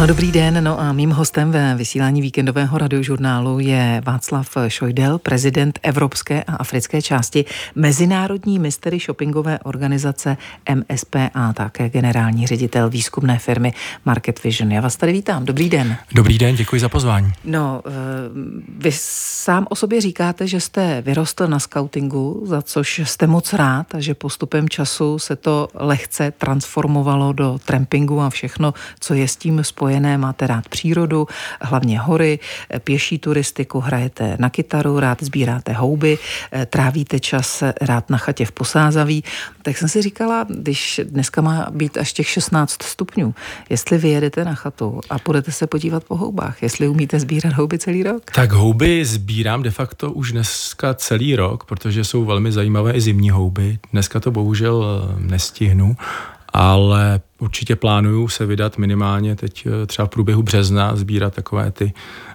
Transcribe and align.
Ano, 0.00 0.06
dobrý 0.06 0.32
den. 0.32 0.64
No 0.64 0.80
a 0.80 0.92
mým 0.92 1.10
hostem 1.10 1.52
ve 1.52 1.74
vysílání 1.74 2.22
víkendového 2.22 2.78
radiožurnálu 2.78 3.58
je 3.58 4.02
Václav 4.04 4.56
Šojdel, 4.68 5.18
prezident 5.18 5.78
Evropské 5.82 6.42
a 6.42 6.56
africké 6.56 7.02
části 7.02 7.44
Mezinárodní 7.74 8.58
mystery 8.58 8.98
shoppingové 8.98 9.58
organizace 9.58 10.36
MSP 10.74 11.16
a 11.34 11.52
také 11.52 11.88
generální 11.88 12.46
ředitel 12.46 12.90
výzkumné 12.90 13.38
firmy 13.38 13.72
Market 14.04 14.44
Vision. 14.44 14.72
Já 14.72 14.80
vás 14.80 14.96
tady 14.96 15.12
vítám. 15.12 15.44
Dobrý 15.44 15.68
den. 15.68 15.96
Dobrý 16.14 16.38
den, 16.38 16.56
děkuji 16.56 16.80
za 16.80 16.88
pozvání. 16.88 17.32
No, 17.44 17.82
eh, 17.86 17.90
vy 18.78 18.90
sám 18.94 19.66
o 19.70 19.74
sobě 19.74 20.00
říkáte, 20.00 20.46
že 20.46 20.60
jste 20.60 21.02
vyrostl 21.02 21.46
na 21.46 21.58
scoutingu, 21.58 22.42
za 22.46 22.62
což 22.62 22.98
jste 23.04 23.26
moc 23.26 23.52
rád 23.52 23.94
a 23.94 24.00
že 24.00 24.14
postupem 24.14 24.68
času 24.68 25.18
se 25.18 25.36
to 25.36 25.68
lehce 25.74 26.30
transformovalo 26.38 27.32
do 27.32 27.58
trampingu 27.64 28.20
a 28.20 28.30
všechno, 28.30 28.74
co 29.00 29.14
je 29.14 29.28
s 29.28 29.36
tím 29.36 29.64
spojené 29.64 29.89
spojené, 29.90 30.18
máte 30.18 30.46
rád 30.46 30.68
přírodu, 30.68 31.26
hlavně 31.60 32.00
hory, 32.00 32.38
pěší 32.84 33.18
turistiku, 33.18 33.80
hrajete 33.80 34.36
na 34.38 34.50
kytaru, 34.50 35.00
rád 35.00 35.22
sbíráte 35.22 35.72
houby, 35.72 36.18
trávíte 36.66 37.20
čas 37.20 37.62
rád 37.80 38.10
na 38.10 38.18
chatě 38.18 38.46
v 38.46 38.52
Posázaví. 38.52 39.24
Tak 39.62 39.78
jsem 39.78 39.88
si 39.88 40.02
říkala, 40.02 40.46
když 40.48 41.00
dneska 41.04 41.40
má 41.42 41.66
být 41.70 41.96
až 41.96 42.12
těch 42.12 42.28
16 42.28 42.82
stupňů, 42.82 43.34
jestli 43.70 43.98
vyjedete 43.98 44.44
na 44.44 44.54
chatu 44.54 45.00
a 45.10 45.18
půjdete 45.18 45.52
se 45.52 45.66
podívat 45.66 46.04
po 46.04 46.16
houbách, 46.16 46.62
jestli 46.62 46.88
umíte 46.88 47.20
sbírat 47.20 47.52
houby 47.52 47.78
celý 47.78 48.02
rok? 48.02 48.30
Tak 48.34 48.52
houby 48.52 49.04
sbírám 49.04 49.62
de 49.62 49.70
facto 49.70 50.12
už 50.12 50.32
dneska 50.32 50.94
celý 50.94 51.36
rok, 51.36 51.64
protože 51.64 52.04
jsou 52.04 52.24
velmi 52.24 52.52
zajímavé 52.52 52.92
i 52.92 53.00
zimní 53.00 53.30
houby. 53.30 53.78
Dneska 53.92 54.20
to 54.20 54.30
bohužel 54.30 54.84
nestihnu, 55.18 55.96
ale 56.52 57.20
určitě 57.40 57.76
plánuju 57.76 58.28
se 58.28 58.46
vydat 58.46 58.78
minimálně 58.78 59.36
teď 59.36 59.66
eh, 59.66 59.86
třeba 59.86 60.06
v 60.06 60.10
průběhu 60.10 60.42
března, 60.42 60.96
sbírat 60.96 61.34
takové 61.34 61.70
ty 61.70 61.92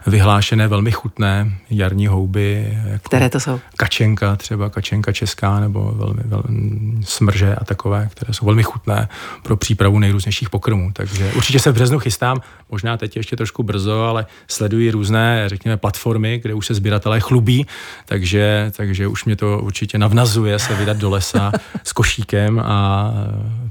vyhlášené 0.08 0.68
velmi 0.68 0.92
chutné 0.92 1.58
jarní 1.70 2.08
houby. 2.08 2.78
Jako 2.86 3.10
které 3.10 3.30
to 3.30 3.40
jsou? 3.40 3.60
Kačenka 3.78 4.36
třeba, 4.36 4.70
kačenka 4.70 5.12
česká 5.12 5.60
nebo 5.60 5.92
velmi, 5.96 6.22
velmi 6.26 7.06
smrže 7.06 7.56
a 7.56 7.66
takové, 7.66 8.10
které 8.12 8.34
jsou 8.34 8.46
velmi 8.46 8.64
chutné 8.64 9.10
pro 9.44 9.58
přípravu 9.58 10.00
nejrůznějších 10.00 10.50
pokrmů. 10.50 10.92
Takže 10.94 11.32
určitě 11.36 11.60
se 11.60 11.72
v 11.72 11.74
březnu 11.74 12.00
chystám, 12.00 12.42
možná 12.70 12.98
teď 12.98 13.18
ještě 13.18 13.36
trošku 13.36 13.64
brzo, 13.64 14.04
ale 14.04 14.26
sleduji 14.48 14.92
různé, 14.92 15.50
řekněme, 15.50 15.78
platformy, 15.78 16.40
kde 16.44 16.54
už 16.54 16.66
se 16.66 16.74
sběratelé 16.74 17.20
chlubí, 17.20 17.68
takže, 18.06 18.72
takže 18.78 19.08
už 19.08 19.26
mě 19.26 19.36
to 19.36 19.60
určitě 19.60 19.98
navnazuje 19.98 20.60
se 20.60 20.76
vydat 20.76 20.98
do 20.98 21.10
lesa 21.10 21.52
s 21.84 21.94
košíkem 21.94 22.60
a 22.60 23.12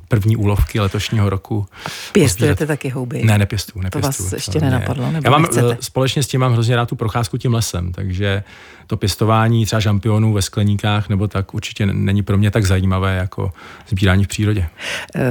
první 0.08 0.36
úlovky 0.36 0.80
letošního 0.80 1.23
roku. 1.28 1.66
Pěstujete 2.12 2.66
taky 2.66 2.88
houby? 2.88 3.22
Ne, 3.24 3.38
nepěstuju, 3.38 3.82
nepěstuju. 3.82 4.16
To 4.16 4.22
vás 4.24 4.32
ještě 4.32 4.60
nenapadlo? 4.60 5.12
Nebo 5.12 5.26
Já 5.26 5.30
mám 5.30 5.42
nechcete? 5.42 5.76
společně 5.80 6.22
s 6.22 6.26
tím 6.26 6.40
mám 6.40 6.52
hrozně 6.52 6.76
rád 6.76 6.88
tu 6.88 6.96
procházku 6.96 7.38
tím 7.38 7.54
lesem, 7.54 7.92
takže 7.92 8.42
to 8.86 8.96
pěstování 8.96 9.66
třeba 9.66 9.80
žampionů 9.80 10.32
ve 10.32 10.42
skleníkách 10.42 11.08
nebo 11.08 11.28
tak 11.28 11.54
určitě 11.54 11.86
není 11.86 12.22
pro 12.22 12.38
mě 12.38 12.50
tak 12.50 12.64
zajímavé 12.64 13.16
jako 13.16 13.52
sbírání 13.88 14.24
v 14.24 14.28
přírodě. 14.28 14.68
Uh, 15.16 15.22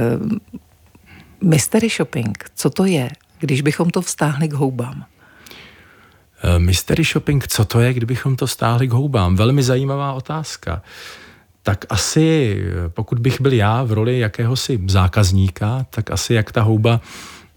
mystery 1.42 1.88
shopping, 1.88 2.44
co 2.54 2.70
to 2.70 2.84
je, 2.84 3.10
když 3.38 3.60
bychom 3.60 3.90
to 3.90 4.02
vztáhli 4.02 4.48
k 4.48 4.52
houbám? 4.52 4.96
Uh, 4.96 6.58
mystery 6.58 7.04
shopping, 7.04 7.48
co 7.48 7.64
to 7.64 7.80
je, 7.80 7.94
kdybychom 7.94 8.36
to 8.36 8.46
vztáhli 8.46 8.88
k 8.88 8.92
houbám? 8.92 9.36
Velmi 9.36 9.62
zajímavá 9.62 10.12
otázka. 10.12 10.82
Tak 11.66 11.84
asi, 11.88 12.58
pokud 12.88 13.18
bych 13.18 13.40
byl 13.40 13.52
já 13.52 13.82
v 13.82 13.92
roli 13.92 14.18
jakéhosi 14.18 14.80
zákazníka, 14.86 15.86
tak 15.90 16.10
asi 16.10 16.34
jak 16.34 16.52
ta 16.52 16.62
houba 16.62 17.00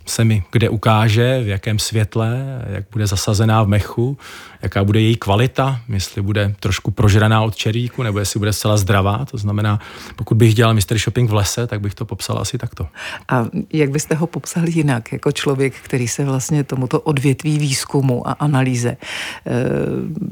se 0.09 0.23
mi 0.23 0.43
kde 0.51 0.69
ukáže, 0.69 1.41
v 1.43 1.47
jakém 1.47 1.79
světle, 1.79 2.61
jak 2.69 2.85
bude 2.91 3.07
zasazená 3.07 3.63
v 3.63 3.67
mechu, 3.67 4.17
jaká 4.61 4.83
bude 4.83 5.01
její 5.01 5.15
kvalita, 5.15 5.79
jestli 5.89 6.21
bude 6.21 6.55
trošku 6.59 6.91
prožraná 6.91 7.41
od 7.41 7.55
čeríku, 7.55 8.03
nebo 8.03 8.19
jestli 8.19 8.39
bude 8.39 8.53
zcela 8.53 8.77
zdravá. 8.77 9.25
To 9.31 9.37
znamená, 9.37 9.79
pokud 10.15 10.35
bych 10.35 10.53
dělal 10.53 10.73
mystery 10.73 10.99
shopping 10.99 11.29
v 11.29 11.33
lese, 11.33 11.67
tak 11.67 11.81
bych 11.81 11.95
to 11.95 12.05
popsal 12.05 12.37
asi 12.39 12.57
takto. 12.57 12.87
A 13.29 13.45
jak 13.73 13.89
byste 13.89 14.15
ho 14.15 14.27
popsal 14.27 14.67
jinak, 14.67 15.13
jako 15.13 15.31
člověk, 15.31 15.73
který 15.73 16.07
se 16.07 16.25
vlastně 16.25 16.63
tomuto 16.63 17.01
odvětví 17.01 17.59
výzkumu 17.59 18.27
a 18.27 18.31
analýze 18.31 18.89
e, 18.89 18.97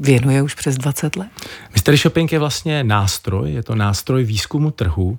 věnuje 0.00 0.42
už 0.42 0.54
přes 0.54 0.76
20 0.76 1.16
let? 1.16 1.28
Mystery 1.72 1.96
shopping 1.96 2.32
je 2.32 2.38
vlastně 2.38 2.84
nástroj, 2.84 3.52
je 3.52 3.62
to 3.62 3.74
nástroj 3.74 4.24
výzkumu 4.24 4.70
trhu, 4.70 5.18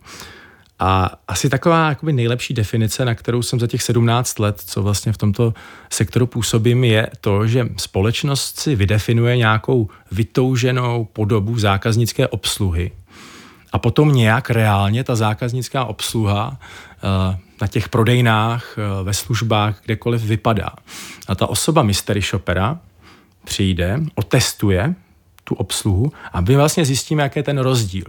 a 0.79 1.11
asi 1.27 1.49
taková 1.49 1.89
jakoby 1.89 2.13
nejlepší 2.13 2.53
definice, 2.53 3.05
na 3.05 3.15
kterou 3.15 3.41
jsem 3.41 3.59
za 3.59 3.67
těch 3.67 3.83
17 3.83 4.39
let, 4.39 4.61
co 4.65 4.83
vlastně 4.83 5.13
v 5.13 5.17
tomto 5.17 5.53
sektoru 5.89 6.27
působím, 6.27 6.83
je 6.83 7.07
to, 7.21 7.47
že 7.47 7.67
společnost 7.77 8.59
si 8.59 8.75
vydefinuje 8.75 9.37
nějakou 9.37 9.89
vytouženou 10.11 11.05
podobu 11.13 11.59
zákaznické 11.59 12.27
obsluhy 12.27 12.91
a 13.71 13.79
potom 13.79 14.13
nějak 14.13 14.49
reálně 14.49 15.03
ta 15.03 15.16
zákaznická 15.16 15.85
obsluha 15.85 16.57
eh, 16.59 17.37
na 17.61 17.67
těch 17.67 17.89
prodejnách, 17.89 18.75
eh, 18.77 19.03
ve 19.03 19.13
službách, 19.13 19.81
kdekoliv 19.85 20.21
vypadá. 20.21 20.69
A 21.27 21.35
ta 21.35 21.47
osoba 21.47 21.83
mystery 21.83 22.21
shopera 22.21 22.79
přijde, 23.45 23.99
otestuje 24.16 24.95
tu 25.43 25.55
obsluhu 25.55 26.11
a 26.33 26.41
my 26.41 26.55
vlastně 26.55 26.85
zjistíme, 26.85 27.23
jaký 27.23 27.39
je 27.39 27.43
ten 27.43 27.57
rozdíl 27.57 28.05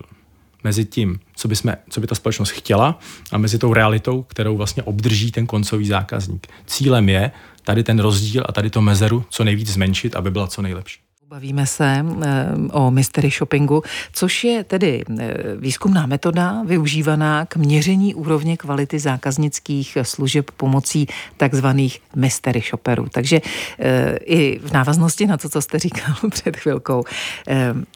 mezi 0.64 0.84
tím, 0.84 1.20
co 1.36 1.48
by, 1.48 1.56
jsme, 1.56 1.76
co 1.90 2.00
by 2.00 2.06
ta 2.06 2.14
společnost 2.14 2.50
chtěla 2.50 2.98
a 3.32 3.38
mezi 3.38 3.58
tou 3.58 3.72
realitou, 3.72 4.22
kterou 4.22 4.56
vlastně 4.56 4.82
obdrží 4.82 5.32
ten 5.32 5.46
koncový 5.46 5.86
zákazník. 5.86 6.46
Cílem 6.66 7.08
je 7.08 7.30
tady 7.64 7.82
ten 7.82 7.98
rozdíl 7.98 8.44
a 8.48 8.52
tady 8.52 8.70
to 8.70 8.80
mezeru 8.80 9.24
co 9.30 9.44
nejvíc 9.44 9.68
zmenšit, 9.68 10.16
aby 10.16 10.30
byla 10.30 10.46
co 10.46 10.62
nejlepší. 10.62 11.07
Bavíme 11.28 11.66
se 11.66 12.04
eh, 12.22 12.46
o 12.72 12.90
mystery 12.90 13.30
shoppingu, 13.30 13.82
což 14.12 14.44
je 14.44 14.64
tedy 14.64 15.04
eh, 15.18 15.34
výzkumná 15.56 16.06
metoda 16.06 16.62
využívaná 16.66 17.46
k 17.46 17.56
měření 17.56 18.14
úrovně 18.14 18.56
kvality 18.56 18.98
zákaznických 18.98 19.98
služeb 20.02 20.50
pomocí 20.50 21.06
takzvaných 21.36 22.00
mystery 22.16 22.60
shopperů. 22.60 23.06
Takže 23.12 23.40
eh, 23.78 24.16
i 24.24 24.58
v 24.58 24.72
návaznosti 24.72 25.26
na 25.26 25.36
to, 25.36 25.48
co 25.48 25.62
jste 25.62 25.78
říkal 25.78 26.14
před 26.30 26.56
chvilkou, 26.56 27.04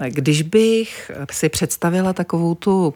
když 0.09 0.43
bych 0.43 1.11
si 1.31 1.49
představila 1.49 2.13
takovou 2.13 2.55
tu 2.55 2.95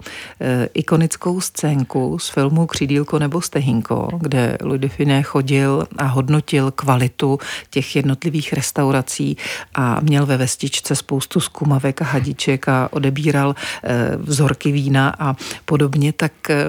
ikonickou 0.75 1.41
scénku 1.41 2.19
z 2.19 2.29
filmu 2.29 2.67
Křídílko 2.67 3.19
nebo 3.19 3.41
Stehinko, 3.41 4.09
kde 4.21 4.59
Louis 4.63 4.93
Finé 4.93 5.23
chodil 5.23 5.87
a 5.99 6.05
hodnotil 6.05 6.71
kvalitu 6.71 7.39
těch 7.71 7.97
jednotlivých 7.97 8.53
restaurací 8.53 9.37
a 9.75 10.01
měl 10.01 10.26
ve 10.27 10.37
vestičce 10.37 10.97
spoustu 10.97 11.41
zkumavek 11.41 12.03
a 12.03 12.05
hadiček 12.05 12.69
a 12.69 12.89
odebíral 12.93 13.55
eh, 13.85 14.17
vzorky 14.17 14.73
vína 14.73 15.15
a 15.19 15.37
podobně, 15.65 16.13
tak 16.13 16.51
eh, 16.51 16.65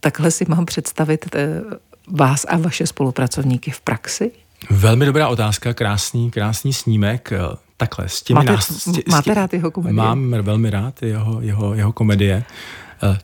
takhle 0.00 0.30
si 0.30 0.44
mám 0.48 0.66
představit 0.66 1.26
eh, 1.34 1.60
vás 2.08 2.46
a 2.48 2.56
vaše 2.56 2.86
spolupracovníky 2.86 3.70
v 3.70 3.80
praxi? 3.80 4.30
Velmi 4.70 5.06
dobrá 5.06 5.28
otázka, 5.28 5.74
krásný, 5.74 6.30
krásný 6.30 6.72
snímek. 6.72 7.30
Takhle, 7.76 8.08
s 8.08 8.22
těmi 8.22 8.36
máte, 8.36 8.52
nás, 8.52 8.70
s 8.70 8.92
tě, 8.92 9.02
máte 9.08 9.34
rád 9.34 9.52
jeho 9.52 9.70
komedie? 9.70 9.96
Mám 9.96 10.30
velmi 10.42 10.70
rád 10.70 11.02
jeho, 11.02 11.40
jeho, 11.40 11.74
jeho 11.74 11.92
komedie. 11.92 12.44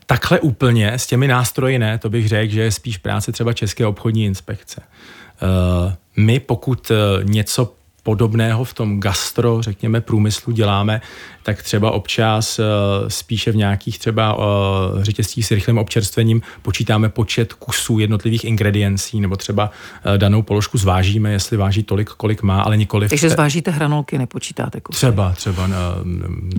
Takhle 0.05 0.39
úplně 0.39 0.93
s 0.93 1.07
těmi 1.07 1.27
nástroji 1.27 1.79
ne, 1.79 1.97
to 1.97 2.09
bych 2.09 2.27
řekl, 2.27 2.53
že 2.53 2.61
je 2.61 2.71
spíš 2.71 2.97
práce 2.97 3.31
třeba 3.31 3.53
České 3.53 3.85
obchodní 3.85 4.25
inspekce. 4.25 4.81
My 6.17 6.39
pokud 6.39 6.91
něco 7.23 7.73
podobného 8.03 8.63
v 8.63 8.73
tom 8.73 8.99
gastro, 8.99 9.61
řekněme, 9.61 10.01
průmyslu 10.01 10.53
děláme, 10.53 11.01
tak 11.43 11.63
třeba 11.63 11.91
občas 11.91 12.59
eh, 12.59 12.63
spíše 13.07 13.51
v 13.51 13.55
nějakých 13.55 13.99
třeba 13.99 14.37
eh, 14.39 15.03
řetězcích 15.03 15.45
s 15.45 15.51
rychlým 15.51 15.77
občerstvením 15.77 16.41
počítáme 16.61 17.09
počet 17.09 17.53
kusů 17.53 17.99
jednotlivých 17.99 18.43
ingrediencí, 18.43 19.21
nebo 19.21 19.35
třeba 19.35 19.71
eh, 20.03 20.17
danou 20.17 20.41
položku 20.41 20.77
zvážíme, 20.77 21.31
jestli 21.31 21.57
váží 21.57 21.83
tolik, 21.83 22.09
kolik 22.09 22.41
má, 22.41 22.61
ale 22.61 22.77
nikoli. 22.77 23.09
Takže 23.09 23.29
zvážíte 23.29 23.71
hranolky, 23.71 24.17
nepočítáte 24.17 24.81
kusy. 24.81 24.97
Třeba, 24.97 25.31
třeba 25.31 25.69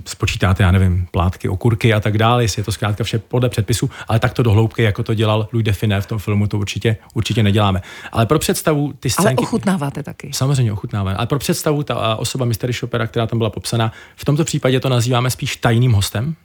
spočítáte, 0.05 0.63
já 0.63 0.71
nevím, 0.71 1.07
plátky, 1.11 1.49
okurky 1.49 1.93
a 1.93 1.99
tak 1.99 2.17
dále, 2.17 2.43
jestli 2.43 2.59
je 2.59 2.63
to 2.63 2.71
zkrátka 2.71 3.03
vše 3.03 3.19
podle 3.19 3.49
předpisu, 3.49 3.89
ale 4.07 4.19
tak 4.19 4.33
to 4.33 4.43
dohloubky, 4.43 4.83
jako 4.83 5.03
to 5.03 5.13
dělal 5.13 5.47
Louis 5.53 5.65
Define 5.65 6.01
v 6.01 6.05
tom 6.05 6.19
filmu, 6.19 6.47
to 6.47 6.57
určitě, 6.57 6.97
určitě 7.13 7.43
neděláme. 7.43 7.81
Ale 8.11 8.25
pro 8.25 8.39
představu 8.39 8.93
ty 8.99 9.09
scénky... 9.09 9.27
Ale 9.27 9.47
ochutnáváte 9.47 10.03
taky. 10.03 10.29
Samozřejmě 10.33 10.73
ochutnáváme. 10.73 11.17
Ale 11.17 11.27
pro 11.31 11.39
představu 11.39 11.83
ta 11.83 12.15
osoba 12.15 12.45
mystery 12.45 12.73
shopera, 12.73 13.07
která 13.07 13.27
tam 13.27 13.37
byla 13.37 13.49
popsaná, 13.49 13.91
v 14.15 14.25
tomto 14.25 14.43
případě 14.43 14.79
to 14.79 14.89
nazýváme 14.89 15.29
spíš 15.29 15.55
tajným 15.55 15.91
hostem, 15.91 16.35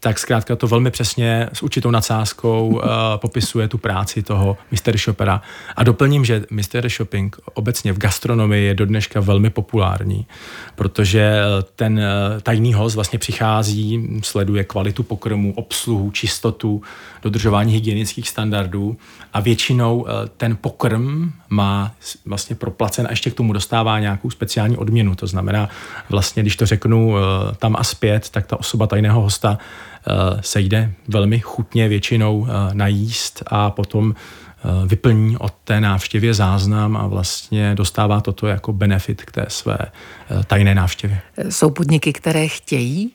tak 0.00 0.18
zkrátka 0.18 0.56
to 0.56 0.66
velmi 0.66 0.90
přesně 0.90 1.48
s 1.52 1.62
určitou 1.62 1.90
nadsázkou 1.90 2.68
uh, 2.68 2.82
popisuje 3.16 3.68
tu 3.68 3.78
práci 3.78 4.22
toho 4.22 4.56
mystery 4.70 4.98
shopera. 4.98 5.42
A 5.76 5.84
doplním, 5.84 6.24
že 6.24 6.44
mystery 6.50 6.88
shopping 6.88 7.36
obecně 7.54 7.92
v 7.92 7.98
gastronomii 7.98 8.66
je 8.66 8.74
do 8.74 8.86
dneška 8.86 9.20
velmi 9.20 9.50
populární, 9.50 10.26
protože 10.74 11.40
ten 11.76 11.98
uh, 11.98 12.40
tajný 12.40 12.74
host 12.74 12.94
vlastně 12.94 13.18
přichází, 13.18 14.20
sleduje 14.22 14.64
kvalitu 14.64 15.02
pokrmu, 15.02 15.54
obsluhu, 15.54 16.10
čistotu, 16.10 16.82
dodržování 17.22 17.72
hygienických 17.72 18.28
standardů 18.28 18.96
a 19.32 19.40
většinou 19.40 19.96
uh, 20.00 20.08
ten 20.36 20.56
pokrm 20.56 21.32
má 21.48 21.94
vlastně 22.26 22.56
proplacen 22.56 23.06
a 23.06 23.10
ještě 23.10 23.30
k 23.30 23.34
tomu 23.34 23.52
dostává 23.52 24.00
nějakou 24.00 24.30
speciální 24.30 24.76
odměnu. 24.76 25.14
To 25.14 25.26
znamená, 25.26 25.68
vlastně, 26.10 26.42
když 26.42 26.56
to 26.56 26.66
řeknu 26.66 27.08
uh, 27.08 27.18
tam 27.58 27.76
a 27.78 27.84
zpět, 27.84 28.28
tak 28.30 28.46
ta 28.46 28.60
osoba 28.60 28.86
tajného 28.86 29.20
hosta 29.20 29.58
Eh, 30.08 30.36
se 30.40 30.60
jde 30.60 30.92
velmi 31.08 31.40
chutně 31.40 31.88
většinou 31.88 32.46
eh, 32.46 32.74
najíst 32.74 33.42
a 33.46 33.70
potom 33.70 34.14
eh, 34.14 34.86
vyplní 34.86 35.36
od 35.36 35.54
té 35.64 35.80
návštěvě 35.80 36.34
záznam 36.34 36.96
a 36.96 37.06
vlastně 37.06 37.74
dostává 37.74 38.20
toto 38.20 38.46
jako 38.46 38.72
benefit 38.72 39.22
k 39.22 39.32
té 39.32 39.46
své 39.48 39.78
tajné 40.46 40.74
návštěvě. 40.74 41.20
Jsou 41.48 41.70
podniky, 41.70 42.12
které 42.12 42.48
chtějí, 42.48 43.12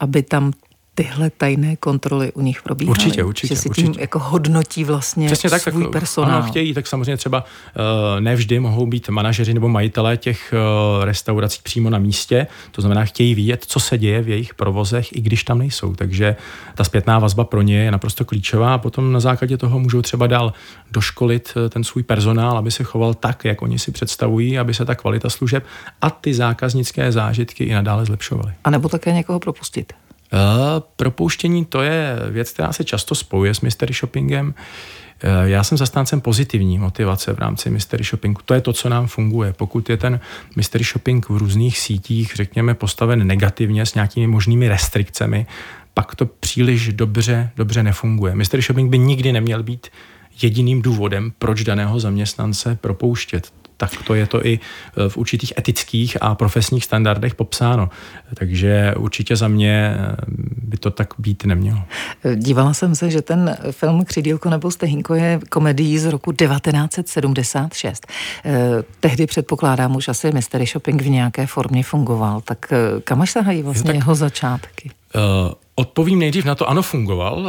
aby 0.00 0.22
tam 0.22 0.52
tyhle 1.00 1.30
tajné 1.30 1.76
kontroly 1.76 2.32
u 2.32 2.40
nich 2.40 2.62
probíhaly. 2.62 2.90
Určitě, 2.90 3.24
určitě. 3.24 3.54
Že 3.54 3.60
si 3.60 3.68
určitě. 3.68 3.88
tím 3.88 4.00
jako 4.00 4.18
hodnotí 4.18 4.84
vlastně 4.84 5.26
Přesně 5.26 5.50
tak, 5.50 5.62
svůj 5.62 5.82
tak, 5.82 5.92
personál. 5.92 6.42
Ano, 6.42 6.48
chtějí, 6.48 6.74
tak 6.74 6.86
samozřejmě 6.86 7.16
třeba 7.16 7.44
uh, 7.44 8.20
nevždy 8.20 8.60
mohou 8.60 8.86
být 8.86 9.08
manažeři 9.08 9.54
nebo 9.54 9.68
majitelé 9.68 10.16
těch 10.16 10.54
uh, 10.98 11.04
restaurací 11.04 11.60
přímo 11.62 11.90
na 11.90 11.98
místě, 11.98 12.46
to 12.70 12.80
znamená, 12.82 13.04
chtějí 13.04 13.34
vidět, 13.34 13.64
co 13.64 13.80
se 13.80 13.98
děje 13.98 14.22
v 14.22 14.28
jejich 14.28 14.54
provozech, 14.54 15.16
i 15.16 15.20
když 15.20 15.44
tam 15.44 15.58
nejsou. 15.58 15.94
Takže 15.94 16.36
ta 16.74 16.84
zpětná 16.84 17.18
vazba 17.18 17.44
pro 17.44 17.62
ně 17.62 17.76
je 17.84 17.90
naprosto 17.90 18.24
klíčová 18.24 18.74
a 18.74 18.78
potom 18.78 19.12
na 19.12 19.20
základě 19.20 19.56
toho 19.56 19.78
můžou 19.78 20.02
třeba 20.02 20.26
dál 20.26 20.52
doškolit 20.90 21.52
uh, 21.56 21.68
ten 21.68 21.84
svůj 21.84 22.02
personál, 22.02 22.58
aby 22.58 22.70
se 22.70 22.84
choval 22.84 23.14
tak, 23.14 23.44
jak 23.44 23.62
oni 23.62 23.78
si 23.78 23.92
představují, 23.92 24.58
aby 24.58 24.74
se 24.74 24.84
ta 24.84 24.94
kvalita 24.94 25.30
služeb 25.30 25.64
a 26.02 26.10
ty 26.10 26.34
zákaznické 26.34 27.12
zážitky 27.12 27.64
i 27.64 27.72
nadále 27.72 28.04
zlepšovaly. 28.04 28.52
A 28.64 28.70
nebo 28.70 28.88
také 28.88 29.12
někoho 29.12 29.40
propustit. 29.40 29.92
Uh, 30.32 30.40
propouštění 30.96 31.64
to 31.64 31.82
je 31.82 32.16
věc, 32.30 32.50
která 32.50 32.72
se 32.72 32.84
často 32.84 33.14
spojuje 33.14 33.54
s 33.54 33.60
mystery 33.60 33.94
shoppingem. 33.94 34.46
Uh, 34.46 34.52
já 35.44 35.64
jsem 35.64 35.78
zastáncem 35.78 36.20
pozitivní 36.20 36.78
motivace 36.78 37.32
v 37.32 37.38
rámci 37.38 37.70
mystery 37.70 38.04
shoppingu. 38.04 38.40
To 38.44 38.54
je 38.54 38.60
to, 38.60 38.72
co 38.72 38.88
nám 38.88 39.06
funguje. 39.06 39.52
Pokud 39.52 39.90
je 39.90 39.96
ten 39.96 40.20
mystery 40.56 40.84
shopping 40.84 41.28
v 41.28 41.36
různých 41.36 41.78
sítích, 41.78 42.32
řekněme, 42.34 42.74
postaven 42.74 43.26
negativně 43.26 43.86
s 43.86 43.94
nějakými 43.94 44.26
možnými 44.26 44.68
restrikcemi, 44.68 45.46
pak 45.94 46.14
to 46.14 46.26
příliš 46.26 46.92
dobře, 46.92 47.50
dobře 47.56 47.82
nefunguje. 47.82 48.34
Mystery 48.34 48.62
shopping 48.62 48.90
by 48.90 48.98
nikdy 48.98 49.32
neměl 49.32 49.62
být 49.62 49.86
jediným 50.42 50.82
důvodem, 50.82 51.32
proč 51.38 51.64
daného 51.64 52.00
zaměstnance 52.00 52.78
propouštět 52.80 53.52
tak 53.80 53.90
to 54.04 54.14
je 54.14 54.26
to 54.26 54.46
i 54.46 54.52
e, 54.54 55.08
v 55.08 55.16
určitých 55.16 55.52
etických 55.58 56.16
a 56.20 56.34
profesních 56.34 56.84
standardech 56.84 57.34
popsáno. 57.34 57.88
Takže 58.34 58.94
určitě 58.98 59.36
za 59.36 59.48
mě 59.48 59.96
e, 59.96 60.16
by 60.62 60.76
to 60.76 60.90
tak 60.90 61.14
být 61.18 61.44
nemělo. 61.44 61.80
Dívala 62.36 62.74
jsem 62.74 62.94
se, 62.94 63.10
že 63.10 63.22
ten 63.22 63.56
film 63.70 64.04
Křidílko 64.04 64.50
nebo 64.50 64.70
Stehinko 64.70 65.14
je 65.14 65.40
komedií 65.48 65.98
z 65.98 66.06
roku 66.06 66.32
1976. 66.32 68.06
E, 68.44 68.68
tehdy 69.00 69.26
předpokládám 69.26 69.96
už 69.96 70.08
asi 70.08 70.32
Mystery 70.32 70.66
Shopping 70.66 71.02
v 71.02 71.08
nějaké 71.08 71.46
formě 71.46 71.82
fungoval. 71.82 72.40
Tak 72.40 72.72
kam 73.04 73.22
až 73.22 73.30
sahají 73.30 73.62
vlastně 73.62 73.92
tak, 73.92 73.96
jeho 73.96 74.14
začátky? 74.14 74.90
Uh, 75.14 75.52
odpovím 75.74 76.18
nejdřív 76.18 76.44
na 76.44 76.54
to, 76.54 76.68
ano, 76.68 76.82
fungoval. 76.82 77.38
Uh, 77.38 77.46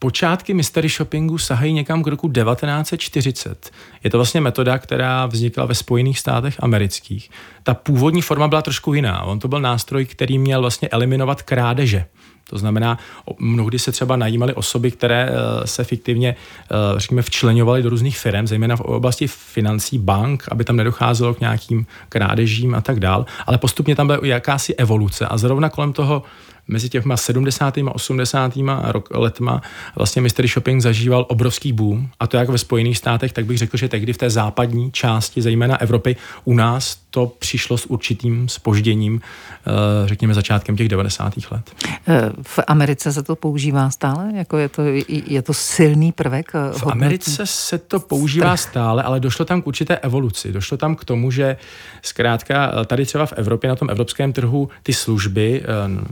Počátky 0.00 0.54
mystery 0.54 0.88
shoppingu 0.88 1.38
sahají 1.38 1.72
někam 1.72 2.02
k 2.02 2.06
roku 2.06 2.28
1940. 2.28 3.70
Je 4.04 4.10
to 4.10 4.18
vlastně 4.18 4.40
metoda, 4.40 4.78
která 4.78 5.26
vznikla 5.26 5.64
ve 5.64 5.74
Spojených 5.74 6.18
státech 6.18 6.56
amerických. 6.60 7.30
Ta 7.62 7.74
původní 7.74 8.22
forma 8.22 8.48
byla 8.48 8.62
trošku 8.62 8.94
jiná. 8.94 9.22
On 9.22 9.38
to 9.38 9.48
byl 9.48 9.60
nástroj, 9.60 10.04
který 10.04 10.38
měl 10.38 10.60
vlastně 10.60 10.88
eliminovat 10.88 11.42
krádeže. 11.42 12.04
To 12.50 12.58
znamená, 12.58 12.98
mnohdy 13.38 13.78
se 13.78 13.92
třeba 13.92 14.16
najímaly 14.16 14.54
osoby, 14.54 14.90
které 14.90 15.30
eh, 15.30 15.66
se 15.66 15.84
fiktivně, 15.84 16.36
eh, 16.62 16.74
řekněme, 16.96 17.22
včlenovaly 17.22 17.82
do 17.82 17.90
různých 17.90 18.18
firm, 18.18 18.46
zejména 18.46 18.76
v 18.76 18.80
oblasti 18.80 19.26
financí, 19.26 19.98
bank, 19.98 20.44
aby 20.50 20.64
tam 20.64 20.76
nedocházelo 20.76 21.34
k 21.34 21.40
nějakým 21.40 21.86
krádežím 22.08 22.74
a 22.74 22.80
tak 22.80 23.00
dál. 23.00 23.26
Ale 23.46 23.58
postupně 23.58 23.96
tam 23.96 24.06
byla 24.06 24.18
jakási 24.22 24.74
evoluce 24.74 25.26
a 25.26 25.38
zrovna 25.38 25.68
kolem 25.68 25.92
toho 25.92 26.22
mezi 26.68 26.88
těma 26.88 27.16
70. 27.16 27.78
a 27.78 27.94
80. 27.94 28.52
Rok, 28.84 29.08
letma 29.14 29.62
vlastně 29.96 30.22
mystery 30.22 30.48
shopping 30.48 30.82
zažíval 30.82 31.26
obrovský 31.28 31.72
boom 31.72 32.08
a 32.20 32.26
to 32.26 32.36
jak 32.36 32.48
ve 32.48 32.58
Spojených 32.58 32.98
státech, 32.98 33.32
tak 33.32 33.46
bych 33.46 33.58
řekl, 33.58 33.76
že 33.76 33.88
tehdy 33.88 34.12
v 34.12 34.18
té 34.18 34.30
západní 34.30 34.92
části, 34.92 35.42
zejména 35.42 35.80
Evropy, 35.80 36.16
u 36.44 36.54
nás 36.54 36.98
to 37.18 37.26
přišlo 37.38 37.78
s 37.78 37.86
určitým 37.86 38.48
spožděním, 38.48 39.20
eh, 39.20 39.70
řekněme 40.08 40.34
začátkem 40.34 40.76
těch 40.76 40.88
90. 40.88 41.50
let. 41.50 41.70
Eh, 42.08 42.30
v 42.42 42.58
Americe 42.66 43.12
se 43.12 43.22
to 43.22 43.36
používá 43.36 43.90
stále? 43.90 44.30
Jako 44.34 44.58
je, 44.58 44.68
to, 44.68 44.82
je 45.08 45.42
to 45.42 45.54
silný 45.54 46.12
prvek? 46.12 46.52
Eh, 46.54 46.78
v 46.78 46.86
Americe 46.86 47.46
se 47.46 47.78
to 47.78 48.00
používá 48.00 48.56
stále, 48.56 49.02
ale 49.02 49.20
došlo 49.20 49.44
tam 49.44 49.62
k 49.62 49.66
určité 49.66 49.96
evoluci. 49.96 50.52
Došlo 50.52 50.76
tam 50.76 50.96
k 50.96 51.04
tomu, 51.04 51.30
že 51.30 51.56
zkrátka 52.02 52.84
tady 52.84 53.06
třeba 53.06 53.26
v 53.26 53.32
Evropě, 53.32 53.68
na 53.68 53.76
tom 53.76 53.90
evropském 53.90 54.32
trhu, 54.32 54.68
ty 54.82 54.92
služby 54.92 55.62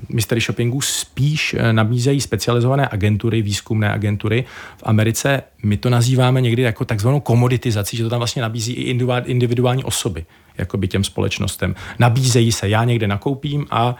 mystery 0.08 0.40
shoppingu 0.40 0.80
spíš 0.80 1.56
nabízejí 1.72 2.20
specializované 2.20 2.88
agentury, 2.92 3.42
výzkumné 3.42 3.92
agentury. 3.92 4.44
V 4.76 4.82
Americe 4.86 5.42
my 5.66 5.76
to 5.76 5.90
nazýváme 5.90 6.40
někdy 6.40 6.62
jako 6.62 6.84
takzvanou 6.84 7.20
komoditizaci, 7.20 7.96
že 7.96 8.02
to 8.02 8.10
tam 8.10 8.18
vlastně 8.18 8.42
nabízí 8.42 8.72
i 8.72 8.98
individuální 9.26 9.84
osoby 9.84 10.26
jakoby 10.58 10.88
těm 10.88 11.04
společnostem. 11.04 11.74
Nabízejí 11.98 12.52
se, 12.52 12.68
já 12.68 12.84
někde 12.84 13.06
nakoupím 13.06 13.66
a 13.70 13.96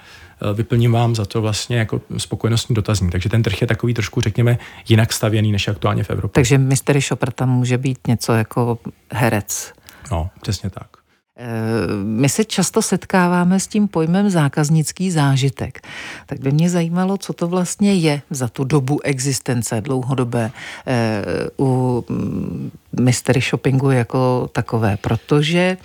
e, 0.50 0.52
vyplním 0.54 0.92
vám 0.92 1.14
za 1.14 1.24
to 1.24 1.40
vlastně 1.40 1.76
jako 1.76 2.00
spokojenostní 2.16 2.74
dotazník. 2.74 3.12
Takže 3.12 3.28
ten 3.28 3.42
trh 3.42 3.60
je 3.60 3.66
takový 3.66 3.94
trošku, 3.94 4.20
řekněme, 4.20 4.58
jinak 4.88 5.12
stavěný 5.12 5.52
než 5.52 5.68
aktuálně 5.68 6.04
v 6.04 6.10
Evropě. 6.10 6.34
Takže 6.34 6.58
mystery 6.58 7.00
shopper 7.00 7.32
tam 7.32 7.50
může 7.50 7.78
být 7.78 7.98
něco 8.06 8.32
jako 8.32 8.78
herec. 9.12 9.72
No, 10.10 10.30
přesně 10.42 10.70
tak. 10.70 10.95
Eh, 11.38 11.86
my 12.04 12.28
se 12.28 12.44
často 12.44 12.82
setkáváme 12.82 13.60
s 13.60 13.66
tím 13.66 13.88
pojmem 13.88 14.30
zákaznický 14.30 15.10
zážitek. 15.10 15.86
Tak 16.26 16.40
by 16.40 16.52
mě 16.52 16.70
zajímalo, 16.70 17.16
co 17.16 17.32
to 17.32 17.48
vlastně 17.48 17.94
je 17.94 18.22
za 18.30 18.48
tu 18.48 18.64
dobu 18.64 19.00
existence 19.02 19.80
dlouhodobé 19.80 20.50
eh, 20.86 21.24
u 21.58 22.04
mm, 22.08 22.70
mystery 23.00 23.40
shoppingu 23.40 23.90
jako 23.90 24.48
takové, 24.52 24.96
protože 24.96 25.76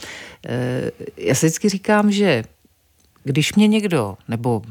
eh, 0.46 0.92
já 1.18 1.36
si 1.36 1.46
vždycky 1.46 1.70
říkám, 1.70 2.12
že 2.12 2.44
když 3.24 3.56
mě 3.56 3.68
někdo, 3.68 4.18
nebo 4.28 4.62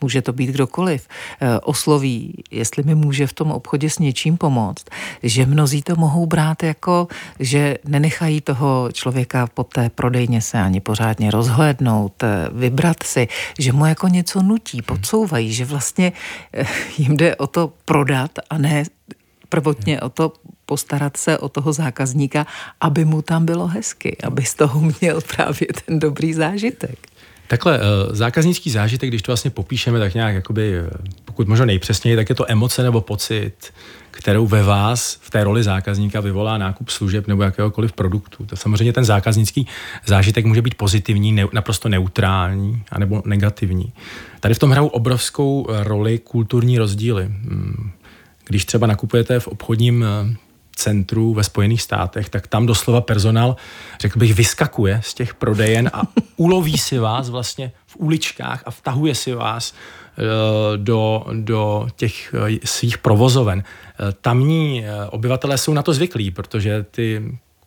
může 0.00 0.22
to 0.22 0.32
být 0.32 0.50
kdokoliv, 0.50 1.08
eh, 1.40 1.60
osloví, 1.60 2.44
jestli 2.50 2.82
mi 2.82 2.94
může 2.94 3.26
v 3.26 3.32
tom 3.32 3.50
obchodě 3.50 3.90
s 3.90 3.98
něčím 3.98 4.36
pomoct, 4.36 4.84
že 5.22 5.46
mnozí 5.46 5.82
to 5.82 5.96
mohou 5.96 6.26
brát 6.26 6.62
jako, 6.62 7.08
že 7.40 7.78
nenechají 7.84 8.40
toho 8.40 8.88
člověka 8.92 9.46
po 9.46 9.64
té 9.64 9.90
prodejně 9.90 10.40
se 10.40 10.58
ani 10.58 10.80
pořádně 10.80 11.30
rozhlédnout, 11.30 12.22
eh, 12.22 12.48
vybrat 12.52 13.02
si, 13.02 13.28
že 13.58 13.72
mu 13.72 13.86
jako 13.86 14.08
něco 14.08 14.42
nutí, 14.42 14.82
podsouvají, 14.82 15.52
že 15.52 15.64
vlastně 15.64 16.12
eh, 16.52 16.66
jim 16.98 17.16
jde 17.16 17.36
o 17.36 17.46
to 17.46 17.72
prodat 17.84 18.30
a 18.50 18.58
ne 18.58 18.84
prvotně 19.48 20.00
o 20.00 20.08
to 20.08 20.32
postarat 20.66 21.16
se 21.16 21.38
o 21.38 21.48
toho 21.48 21.72
zákazníka, 21.72 22.46
aby 22.80 23.04
mu 23.04 23.22
tam 23.22 23.46
bylo 23.46 23.66
hezky, 23.66 24.16
aby 24.22 24.42
z 24.42 24.54
toho 24.54 24.80
měl 24.80 25.20
právě 25.36 25.68
ten 25.84 25.98
dobrý 25.98 26.34
zážitek. 26.34 26.98
Takhle, 27.48 27.78
eh, 27.78 27.80
zákaznický 28.14 28.70
zážitek, 28.70 29.10
když 29.10 29.22
to 29.22 29.32
vlastně 29.32 29.50
popíšeme 29.50 29.98
tak 29.98 30.14
nějak, 30.14 30.34
jakoby, 30.34 30.78
eh, 30.78 30.90
pokud 31.24 31.48
možno 31.48 31.66
nejpřesněji, 31.66 32.16
tak 32.16 32.28
je 32.28 32.34
to 32.34 32.50
emoce 32.50 32.82
nebo 32.82 33.00
pocit, 33.00 33.54
kterou 34.10 34.46
ve 34.46 34.62
vás 34.62 35.18
v 35.20 35.30
té 35.30 35.44
roli 35.44 35.62
zákazníka 35.62 36.20
vyvolá 36.20 36.58
nákup 36.58 36.88
služeb 36.88 37.28
nebo 37.28 37.42
jakéhokoliv 37.42 37.92
produktu. 37.92 38.46
To 38.46 38.56
samozřejmě 38.56 38.92
ten 38.92 39.04
zákaznický 39.04 39.66
zážitek 40.06 40.44
může 40.44 40.62
být 40.62 40.74
pozitivní, 40.74 41.32
ne, 41.32 41.46
naprosto 41.52 41.88
neutrální, 41.88 42.82
anebo 42.90 43.22
negativní. 43.24 43.92
Tady 44.40 44.54
v 44.54 44.58
tom 44.58 44.70
hrajou 44.70 44.86
obrovskou 44.86 45.66
roli 45.68 46.18
kulturní 46.18 46.78
rozdíly. 46.78 47.24
Hmm. 47.24 47.90
Když 48.44 48.64
třeba 48.64 48.86
nakupujete 48.86 49.40
v 49.40 49.48
obchodním 49.48 50.04
centru 50.74 51.34
ve 51.34 51.44
Spojených 51.44 51.82
státech, 51.82 52.28
tak 52.28 52.46
tam 52.46 52.66
doslova 52.66 53.00
personál, 53.00 53.56
řekl 54.00 54.18
bych, 54.18 54.34
vyskakuje 54.34 55.00
z 55.04 55.14
těch 55.14 55.34
prodejen 55.34 55.90
a 55.92 56.02
uloví 56.36 56.78
si 56.78 56.98
vás 56.98 57.30
vlastně 57.30 57.72
v 57.86 57.96
uličkách 57.96 58.62
a 58.66 58.70
vtahuje 58.70 59.14
si 59.14 59.34
vás 59.34 59.74
eh, 59.74 60.22
do, 60.76 61.26
do 61.32 61.88
těch 61.96 62.34
eh, 62.34 62.58
svých 62.64 62.98
provozoven. 62.98 63.62
Eh, 63.64 64.12
tamní 64.20 64.84
obyvatelé 65.10 65.58
jsou 65.58 65.72
na 65.72 65.82
to 65.82 65.92
zvyklí, 65.92 66.30
protože 66.30 66.86
ty 66.90 67.22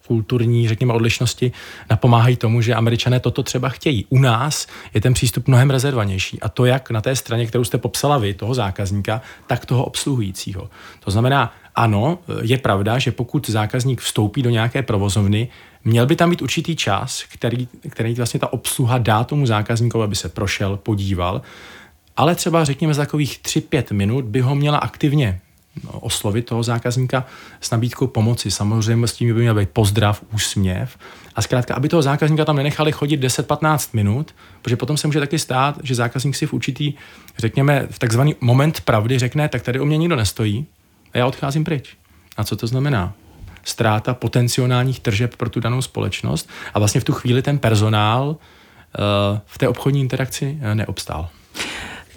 kulturní, 0.07 0.67
řekněme, 0.67 0.93
odlišnosti 0.93 1.51
napomáhají 1.89 2.35
tomu, 2.35 2.61
že 2.61 2.73
američané 2.73 3.19
toto 3.19 3.43
třeba 3.43 3.69
chtějí. 3.69 4.05
U 4.09 4.19
nás 4.19 4.67
je 4.93 5.01
ten 5.01 5.13
přístup 5.13 5.47
mnohem 5.47 5.69
rezervanější 5.69 6.41
a 6.41 6.49
to 6.49 6.65
jak 6.65 6.91
na 6.91 7.01
té 7.01 7.15
straně, 7.15 7.47
kterou 7.47 7.63
jste 7.63 7.77
popsala 7.77 8.17
vy, 8.17 8.33
toho 8.33 8.53
zákazníka, 8.53 9.21
tak 9.47 9.65
toho 9.65 9.83
obsluhujícího. 9.83 10.69
To 10.99 11.11
znamená, 11.11 11.53
ano, 11.77 12.19
je 12.41 12.57
pravda, 12.57 12.99
že 12.99 13.11
pokud 13.11 13.49
zákazník 13.49 14.01
vstoupí 14.01 14.41
do 14.41 14.49
nějaké 14.49 14.83
provozovny, 14.83 15.47
měl 15.83 16.05
by 16.05 16.15
tam 16.15 16.29
být 16.29 16.41
určitý 16.41 16.75
čas, 16.75 17.23
který, 17.33 17.67
který 17.89 18.13
vlastně 18.13 18.39
ta 18.39 18.53
obsluha 18.53 18.97
dá 18.97 19.23
tomu 19.23 19.45
zákazníkovi, 19.45 20.03
aby 20.03 20.15
se 20.15 20.29
prošel, 20.29 20.77
podíval, 20.77 21.41
ale 22.17 22.35
třeba 22.35 22.63
řekněme 22.63 22.93
za 22.93 23.01
takových 23.01 23.39
3-5 23.41 23.93
minut 23.93 24.25
by 24.25 24.41
ho 24.41 24.55
měla 24.55 24.77
aktivně 24.77 25.41
no, 25.83 25.99
oslovit 25.99 26.45
toho 26.45 26.63
zákazníka 26.63 27.25
s 27.61 27.71
nabídkou 27.71 28.07
pomoci. 28.07 28.51
Samozřejmě 28.51 29.07
s 29.07 29.13
tím 29.13 29.35
by 29.35 29.41
měl 29.41 29.55
být 29.55 29.69
pozdrav, 29.69 30.23
úsměv. 30.33 30.97
A 31.35 31.41
zkrátka, 31.41 31.75
aby 31.75 31.89
toho 31.89 32.01
zákazníka 32.01 32.45
tam 32.45 32.55
nenechali 32.55 32.91
chodit 32.91 33.17
10-15 33.17 33.89
minut, 33.93 34.35
protože 34.61 34.75
potom 34.75 34.97
se 34.97 35.07
může 35.07 35.19
taky 35.19 35.39
stát, 35.39 35.79
že 35.83 35.95
zákazník 35.95 36.35
si 36.35 36.45
v 36.45 36.53
určitý, 36.53 36.93
řekněme, 37.37 37.87
v 37.91 37.99
takzvaný 37.99 38.35
moment 38.41 38.81
pravdy 38.81 39.19
řekne, 39.19 39.49
tak 39.49 39.61
tady 39.61 39.79
u 39.79 39.85
mě 39.85 39.97
nikdo 39.97 40.15
nestojí 40.15 40.67
já 41.17 41.27
odcházím 41.27 41.63
pryč. 41.63 41.97
A 42.37 42.43
co 42.43 42.55
to 42.55 42.67
znamená? 42.67 43.13
Ztráta 43.63 44.13
potenciálních 44.13 44.99
tržeb 44.99 45.35
pro 45.35 45.49
tu 45.49 45.59
danou 45.59 45.81
společnost 45.81 46.49
a 46.73 46.79
vlastně 46.79 47.01
v 47.01 47.03
tu 47.03 47.13
chvíli 47.13 47.41
ten 47.41 47.59
personál 47.59 48.27
uh, 48.27 48.35
v 49.45 49.57
té 49.57 49.67
obchodní 49.67 50.01
interakci 50.01 50.59
uh, 50.61 50.75
neobstál. 50.75 51.29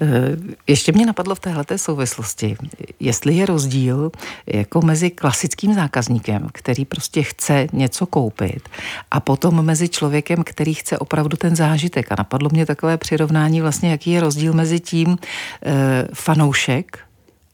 Eh, 0.02 0.36
ještě 0.66 0.92
mě 0.92 1.06
napadlo 1.06 1.34
v 1.34 1.40
téhle 1.40 1.64
souvislosti, 1.76 2.56
jestli 3.00 3.34
je 3.34 3.46
rozdíl 3.46 4.10
jako 4.46 4.80
mezi 4.82 5.10
klasickým 5.10 5.74
zákazníkem, 5.74 6.48
který 6.52 6.84
prostě 6.84 7.22
chce 7.22 7.66
něco 7.72 8.06
koupit, 8.06 8.68
a 9.10 9.20
potom 9.20 9.64
mezi 9.64 9.88
člověkem, 9.88 10.44
který 10.44 10.74
chce 10.74 10.98
opravdu 10.98 11.36
ten 11.36 11.56
zážitek. 11.56 12.12
A 12.12 12.14
napadlo 12.18 12.50
mě 12.52 12.66
takové 12.66 12.96
přirovnání 12.96 13.60
vlastně, 13.60 13.90
jaký 13.90 14.10
je 14.10 14.20
rozdíl 14.20 14.52
mezi 14.52 14.80
tím 14.80 15.18
e, 15.66 16.08
fanoušek 16.14 16.98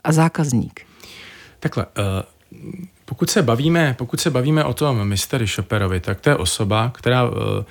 a 0.04 0.12
zákazník. 0.12 0.80
Takhle, 1.66 1.86
e, 1.98 2.22
pokud 3.04 3.30
se 3.30 3.42
bavíme, 3.42 3.94
pokud 3.98 4.20
se 4.20 4.30
bavíme 4.30 4.64
o 4.64 4.74
tom 4.74 5.04
mystery 5.04 5.46
shopperovi, 5.46 6.00
tak 6.00 6.20
to 6.20 6.30
je 6.30 6.36
osoba, 6.36 6.90
která 6.94 7.24
e, 7.24 7.64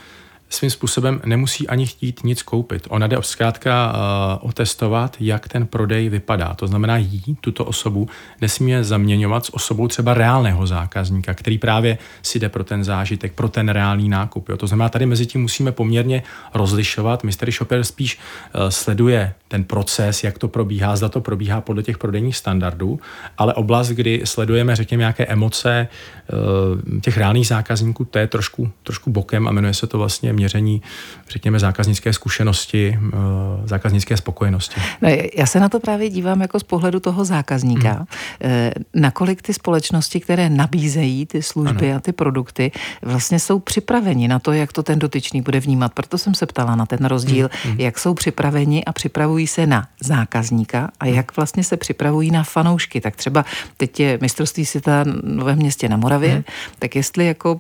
svým 0.50 0.72
způsobem 0.72 1.22
nemusí 1.25 1.68
ani 1.68 1.86
chtít 1.86 2.24
nic 2.24 2.44
koupit. 2.44 2.88
Ona 2.90 3.08
jde 3.08 3.18
zkrátka 3.22 3.94
uh, 3.94 4.50
otestovat, 4.50 5.18
jak 5.20 5.48
ten 5.48 5.68
prodej 5.68 6.10
vypadá. 6.10 6.54
To 6.54 6.68
znamená, 6.68 6.98
jí, 6.98 7.38
tuto 7.42 7.66
osobu, 7.66 8.08
nesmí 8.42 8.74
zaměňovat 8.82 9.46
s 9.46 9.54
osobou 9.54 9.88
třeba 9.88 10.14
reálného 10.14 10.68
zákazníka, 10.68 11.34
který 11.34 11.58
právě 11.58 11.98
si 12.22 12.40
jde 12.40 12.50
pro 12.50 12.64
ten 12.64 12.84
zážitek, 12.84 13.34
pro 13.34 13.50
ten 13.50 13.70
reálný 13.70 14.10
nákup. 14.10 14.50
Jo. 14.50 14.58
To 14.58 14.68
znamená, 14.68 14.90
tady 14.90 15.06
mezi 15.06 15.25
tím 15.25 15.42
musíme 15.42 15.72
poměrně 15.72 16.24
rozlišovat. 16.54 17.24
Mystery 17.24 17.52
Shopper 17.52 17.84
spíš 17.84 18.20
uh, 18.56 18.70
sleduje 18.70 19.34
ten 19.56 19.64
proces, 19.64 20.24
jak 20.24 20.38
to 20.38 20.48
probíhá, 20.48 20.96
zda 20.96 21.10
to 21.10 21.22
probíhá 21.22 21.62
podle 21.62 21.84
těch 21.84 21.98
prodejních 21.98 22.36
standardů, 22.36 23.00
ale 23.38 23.54
oblast, 23.54 23.90
kdy 23.90 24.22
sledujeme, 24.24 24.76
řekněme, 24.76 25.02
nějaké 25.02 25.26
emoce 25.26 25.88
uh, 25.88 27.00
těch 27.00 27.18
reálných 27.18 27.48
zákazníků, 27.48 28.06
to 28.06 28.20
je 28.20 28.28
trošku, 28.28 28.72
trošku 28.84 29.10
bokem 29.10 29.48
a 29.48 29.52
jmenuje 29.52 29.74
se 29.74 29.88
to 29.88 29.98
vlastně 29.98 30.34
měření, 30.34 30.82
řekněme, 31.30 31.60
zákaznické 31.60 32.14
zkušenosti, 32.14 33.00
eh, 33.00 33.68
zákaznické 33.68 34.18
spokojenosti. 34.18 34.82
No, 35.02 35.10
já 35.38 35.46
se 35.46 35.60
na 35.60 35.70
to 35.70 35.80
právě 35.80 36.10
dívám 36.10 36.42
jako 36.42 36.60
z 36.60 36.64
pohledu 36.64 37.00
toho 37.00 37.26
zákazníka, 37.26 37.92
hmm. 37.94 38.72
nakolik 38.94 39.42
ty 39.42 39.54
společnosti, 39.54 40.20
které 40.20 40.50
nabízejí 40.50 41.26
ty 41.26 41.42
služby 41.42 41.90
ano. 41.90 41.98
a 41.98 42.00
ty 42.00 42.12
produkty, 42.12 42.72
vlastně 43.02 43.40
jsou 43.40 43.60
připraveni 43.60 44.28
na 44.28 44.40
to, 44.40 44.52
jak 44.52 44.74
to 44.74 44.84
ten 44.84 45.00
dotyčný 45.00 45.42
bude 45.42 45.60
vnímat. 45.60 45.94
Proto 45.94 46.18
jsem 46.18 46.34
se 46.34 46.46
ptala 46.46 46.76
na 46.76 46.86
ten 46.86 47.06
rozdíl, 47.06 47.50
hmm. 47.64 47.72
hmm. 47.72 47.80
jak 47.80 48.00
jsou 48.00 48.14
připraveni 48.14 48.86
a 48.86 48.92
připravují 48.94 49.45
se 49.48 49.68
na 49.68 49.88
zákazníka 50.00 50.90
a 51.00 51.06
jak 51.06 51.36
vlastně 51.36 51.64
se 51.64 51.78
připravují 51.78 52.32
na 52.32 52.44
fanoušky. 52.44 53.02
Tak 53.02 53.16
třeba 53.16 53.46
teď 53.78 54.00
je 54.00 54.20
mistrovství 54.22 54.66
světa 54.66 55.04
Nové 55.24 55.56
městě 55.56 55.90
na 55.90 55.98
Moravě, 55.98 56.30
hmm. 56.30 56.44
tak 56.80 56.96
jestli 56.96 57.25
jako 57.25 57.60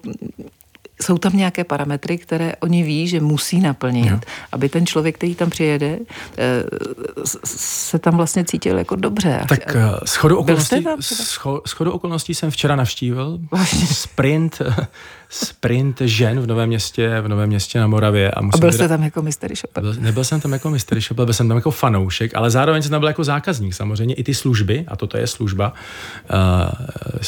jsou 1.01 1.17
tam 1.17 1.37
nějaké 1.37 1.63
parametry, 1.63 2.17
které 2.17 2.53
oni 2.59 2.83
ví, 2.83 3.07
že 3.07 3.19
musí 3.19 3.59
naplnit, 3.59 4.11
jo. 4.11 4.19
aby 4.51 4.69
ten 4.69 4.85
člověk, 4.85 5.15
který 5.15 5.35
tam 5.35 5.49
přijede, 5.49 5.99
eh, 6.37 6.63
se 7.45 7.99
tam 7.99 8.17
vlastně 8.17 8.45
cítil 8.45 8.77
jako 8.77 8.95
dobře. 8.95 9.41
Tak 9.49 9.75
eh, 9.75 9.91
schodu 10.05 10.37
okolností, 10.37 10.85
schodu 11.65 11.91
okolností 11.91 12.35
jsem 12.35 12.51
včera 12.51 12.75
navštívil 12.75 13.39
vlastně. 13.51 13.87
sprint, 13.87 14.61
sprint 15.29 16.01
žen 16.01 16.39
v 16.39 16.47
Novém 16.47 16.69
městě, 16.69 17.21
v 17.21 17.27
Novém 17.27 17.49
městě 17.49 17.79
na 17.79 17.87
Moravě. 17.87 18.31
A, 18.31 18.41
musím 18.41 18.57
a 18.57 18.61
byl 18.61 18.71
jste 18.71 18.87
tam 18.87 19.03
jako 19.03 19.21
mystery 19.21 19.55
shopper? 19.55 19.83
Byl, 19.83 19.93
nebyl 19.99 20.23
jsem 20.23 20.41
tam 20.41 20.53
jako 20.53 20.69
mystery 20.69 21.01
shopper, 21.01 21.25
byl 21.25 21.33
jsem 21.33 21.47
tam 21.47 21.57
jako 21.57 21.71
fanoušek, 21.71 22.35
ale 22.35 22.51
zároveň 22.51 22.81
jsem 22.81 22.91
tam 22.91 22.99
byl 22.99 23.07
jako 23.07 23.23
zákazník. 23.23 23.73
Samozřejmě 23.73 24.15
i 24.15 24.23
ty 24.23 24.33
služby, 24.33 24.85
a 24.87 24.95
toto 24.95 25.17
je 25.17 25.27
služba, 25.27 25.73
uh, 26.33 27.19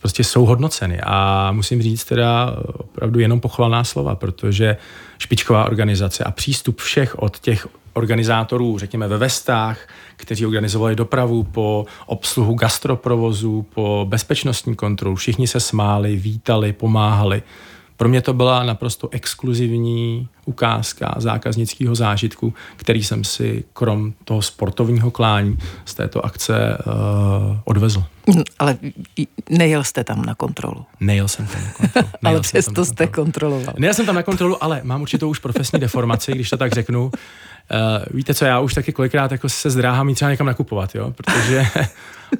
prostě 0.00 0.24
jsou 0.24 0.44
hodnoceny. 0.44 1.00
A 1.02 1.52
musím 1.52 1.82
říct 1.82 2.04
teda 2.04 2.56
opravdu 2.72 3.20
jenom 3.20 3.40
pochvalná 3.40 3.84
slova, 3.84 4.14
protože 4.14 4.76
špičková 5.18 5.64
organizace 5.64 6.24
a 6.24 6.30
přístup 6.30 6.80
všech 6.80 7.18
od 7.18 7.38
těch 7.38 7.66
organizátorů, 7.92 8.78
řekněme 8.78 9.08
ve 9.08 9.18
vestách, 9.18 9.88
kteří 10.16 10.46
organizovali 10.46 10.96
dopravu 10.96 11.42
po 11.42 11.86
obsluhu 12.06 12.54
gastroprovozu, 12.54 13.66
po 13.74 14.06
bezpečnostní 14.08 14.76
kontrolu, 14.76 15.16
všichni 15.16 15.46
se 15.46 15.60
smáli, 15.60 16.16
vítali, 16.16 16.72
pomáhali. 16.72 17.42
Pro 18.00 18.08
mě 18.08 18.22
to 18.22 18.32
byla 18.32 18.62
naprosto 18.62 19.08
exkluzivní 19.12 20.28
ukázka 20.44 21.14
zákaznického 21.16 21.94
zážitku, 21.94 22.54
který 22.76 23.04
jsem 23.04 23.24
si 23.24 23.64
krom 23.72 24.12
toho 24.24 24.42
sportovního 24.42 25.10
klání 25.10 25.58
z 25.84 25.94
této 25.94 26.24
akce 26.24 26.78
uh, 26.86 27.56
odvezl. 27.64 28.04
Hm, 28.34 28.42
ale 28.58 28.78
nejel 29.50 29.84
jste 29.84 30.04
tam 30.04 30.24
na 30.24 30.34
kontrolu. 30.34 30.84
Nejel 31.00 31.28
jsem 31.28 31.46
tam 31.46 31.62
na 31.62 31.70
kontrolu. 31.70 32.08
Nejel 32.22 32.36
ale 32.36 32.40
přesto 32.40 32.84
jste 32.84 33.06
kontroloval. 33.06 33.74
Nejel 33.78 33.94
jsem 33.94 34.06
tam 34.06 34.14
na 34.14 34.22
kontrolu, 34.22 34.64
ale 34.64 34.80
mám 34.84 35.02
určitou 35.02 35.28
už 35.28 35.38
profesní 35.38 35.80
deformaci, 35.80 36.32
když 36.32 36.50
to 36.50 36.56
tak 36.56 36.72
řeknu. 36.72 37.04
Uh, 37.04 37.10
víte 38.10 38.34
co, 38.34 38.44
já 38.44 38.60
už 38.60 38.74
taky 38.74 38.92
kolikrát 38.92 39.32
jako 39.32 39.48
se 39.48 39.70
zdráhám 39.70 40.08
jít 40.08 40.14
třeba 40.14 40.30
někam 40.30 40.46
nakupovat, 40.46 40.94
jo? 40.94 41.12
protože 41.16 41.66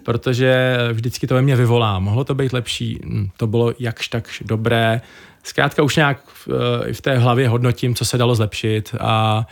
protože 0.02 0.76
vždycky 0.92 1.26
to 1.26 1.35
ve 1.35 1.42
mně 1.42 1.56
vyvolá. 1.56 1.99
Mohlo 1.99 2.25
to 2.25 2.35
být 2.35 2.52
lepší, 2.52 3.00
hm, 3.04 3.28
to 3.37 3.47
bylo 3.47 3.73
jakž 3.78 4.09
tak 4.09 4.28
dobré, 4.44 5.00
zkrátka 5.42 5.82
už 5.82 5.97
nějak 5.97 6.18
v, 6.26 6.49
eh, 6.88 6.92
v 6.92 7.00
té 7.00 7.18
hlavě 7.18 7.49
hodnotím, 7.49 7.94
co 7.94 8.04
se 8.04 8.18
dalo 8.18 8.35
zlepšit 8.35 8.94
a 9.00 9.47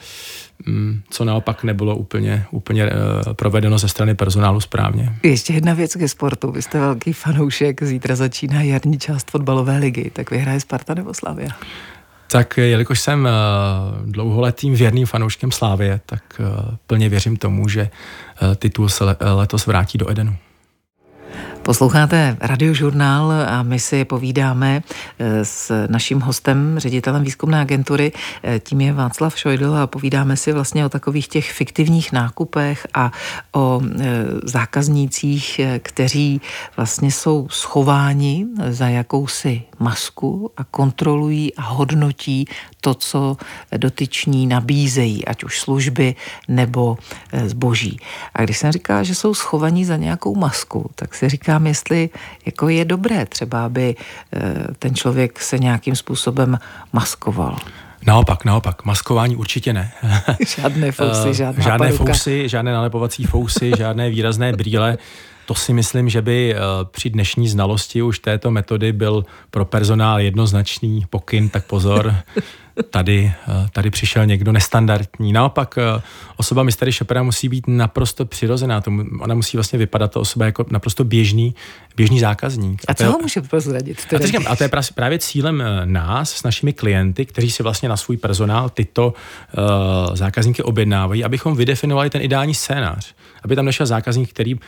mm, 0.67 1.03
co 1.11 1.25
naopak 1.25 1.65
nebylo 1.65 1.97
úplně, 1.97 2.45
úplně 2.51 2.87
uh, 2.87 2.93
provedeno 3.33 3.79
ze 3.79 3.89
strany 3.89 4.15
personálu 4.15 4.61
správně. 4.61 5.13
Ještě 5.23 5.53
jedna 5.53 5.75
věc 5.75 5.97
ke 5.97 6.09
sportu. 6.09 6.51
Vy 6.51 6.63
jste 6.63 6.79
velký 6.79 7.13
fanoušek, 7.13 7.83
zítra 7.83 8.17
začíná 8.17 8.63
jarní 8.63 8.99
část 8.99 9.31
fotbalové 9.31 9.79
ligy. 9.79 10.11
Tak 10.13 10.31
vyhraje 10.31 10.61
Sparta 10.61 10.95
nebo 10.95 11.15
Slavia? 11.15 11.51
Tak 12.31 12.57
jelikož 12.57 13.01
jsem 13.01 13.29
uh, 13.29 14.11
dlouholetým 14.11 14.75
věrným 14.75 15.07
fanouškem 15.07 15.53
Slávě, 15.53 16.01
tak 16.07 16.23
uh, 16.41 16.47
plně 16.87 17.09
věřím 17.09 17.37
tomu, 17.37 17.69
že 17.69 17.91
titul 18.57 18.89
se 18.89 19.05
le- 19.05 19.17
letos 19.21 19.67
vrátí 19.67 19.99
do 19.99 20.11
Edenu. 20.11 20.37
Posloucháte 21.63 22.37
radiožurnál 22.41 23.33
a 23.33 23.63
my 23.63 23.79
si 23.79 24.05
povídáme 24.05 24.83
eh, 25.19 25.45
s 25.45 25.87
naším 25.87 26.21
hostem, 26.21 26.79
ředitelem 26.79 27.23
výzkumné 27.25 27.61
agentury, 27.61 28.13
eh, 28.43 28.59
tím 28.61 28.81
je 28.81 28.93
Václav 28.93 29.39
Šojdl 29.39 29.77
a 29.77 29.87
povídáme 29.87 30.37
si 30.37 30.53
vlastně 30.53 30.87
o 30.87 30.89
takových 30.89 31.29
těch 31.29 31.53
fiktivních 31.53 32.13
nákupech 32.13 32.87
a 32.95 33.13
o 33.53 33.81
eh, 33.85 34.07
zákaznících, 34.43 35.61
kteří 35.79 36.41
vlastně 36.77 37.11
jsou 37.11 37.49
schováni 37.51 38.47
za 38.69 38.89
jakousi 38.89 39.63
masku 39.79 40.51
a 40.57 40.65
kontrolují 40.65 41.55
a 41.55 41.63
hodnotí 41.63 42.49
to, 42.81 42.95
co 42.95 43.37
dotyční 43.77 44.47
nabízejí, 44.47 45.25
ať 45.25 45.45
už 45.45 45.61
služby 45.61 46.15
nebo 46.49 46.97
zboží. 47.47 48.01
A 48.35 48.45
když 48.45 48.59
jsem 48.59 48.73
říká, 48.73 49.03
že 49.03 49.15
jsou 49.15 49.35
schovaní 49.35 49.85
za 49.85 49.97
nějakou 49.97 50.35
masku, 50.35 50.91
tak 50.95 51.15
si 51.15 51.29
říkám, 51.59 51.67
jestli 51.67 52.11
jako 52.47 52.69
je 52.69 52.85
dobré 52.85 53.27
třeba, 53.27 53.65
aby 53.65 53.95
eh, 54.33 54.55
ten 54.79 54.95
člověk 54.95 55.41
se 55.41 55.59
nějakým 55.59 55.97
způsobem 55.97 56.59
maskoval. 56.93 57.57
Naopak, 58.07 58.45
naopak, 58.45 58.85
maskování 58.85 59.37
určitě 59.37 59.73
ne. 59.73 59.93
žádné 60.57 60.93
fousy, 60.93 61.29
eh, 61.31 61.35
žádná 61.35 61.63
Žádné 61.65 61.89
paruka. 61.89 62.13
fousy, 62.13 62.49
žádné 62.49 62.73
nalepovací 62.73 63.25
fousy, 63.25 63.73
žádné 63.79 64.11
výrazné 64.11 64.53
brýle. 64.53 64.99
To 65.47 65.55
si 65.55 65.73
myslím, 65.73 66.09
že 66.09 66.23
by 66.23 66.55
eh, 66.55 66.59
při 66.91 67.11
dnešní 67.11 67.49
znalosti 67.49 68.03
už 68.03 68.19
této 68.19 68.51
metody 68.51 68.93
byl 68.93 69.25
pro 69.51 69.65
personál 69.65 70.21
jednoznačný 70.21 71.07
pokyn, 71.11 71.49
tak 71.49 71.65
pozor, 71.67 72.15
tady, 72.83 73.33
eh, 73.49 73.69
tady 73.73 73.91
přišel 73.91 74.27
někdo 74.27 74.53
nestandardní. 74.53 75.33
Naopak 75.33 75.79
eh, 75.79 76.03
osoba 76.37 76.63
mystery 76.63 76.93
shoppera 76.93 77.23
musí 77.23 77.49
být 77.49 77.65
naprosto 77.67 78.25
přirozená. 78.25 78.81
Tomu, 78.81 79.05
ona 79.21 79.35
musí 79.35 79.57
vlastně 79.57 79.79
vypadat 79.79 80.13
ta 80.13 80.21
osoba 80.21 80.45
jako 80.45 80.65
naprosto 80.71 81.05
běžný, 81.05 81.55
běžný 81.97 82.21
zákazník. 82.21 82.83
A, 82.89 82.93
a 82.93 82.95
co 82.95 83.13
ho 83.13 83.19
může 83.19 83.41
prozradit? 83.41 83.99
A 84.15 84.19
to, 84.19 84.27
říkám, 84.27 84.45
a 84.49 84.57
to 84.57 84.65
je 84.65 84.71
právě 84.95 85.19
cílem 85.19 85.63
nás, 85.85 86.33
s 86.33 86.43
našimi 86.43 86.73
klienty, 86.73 87.27
kteří 87.27 87.51
si 87.51 87.63
vlastně 87.63 87.89
na 87.89 87.97
svůj 87.97 88.17
personál 88.17 88.69
tyto 88.69 89.07
uh, 89.13 90.17
zákazníky 90.17 90.63
objednávají, 90.63 91.25
abychom 91.25 91.57
vydefinovali 91.57 92.11
ten 92.11 92.23
ideální 92.23 92.55
scénář. 92.55 93.15
Aby 93.43 93.57
tam 93.57 93.65
nešel 93.65 93.87
zákazník, 93.87 94.31
který 94.31 94.55
uh, 94.55 94.61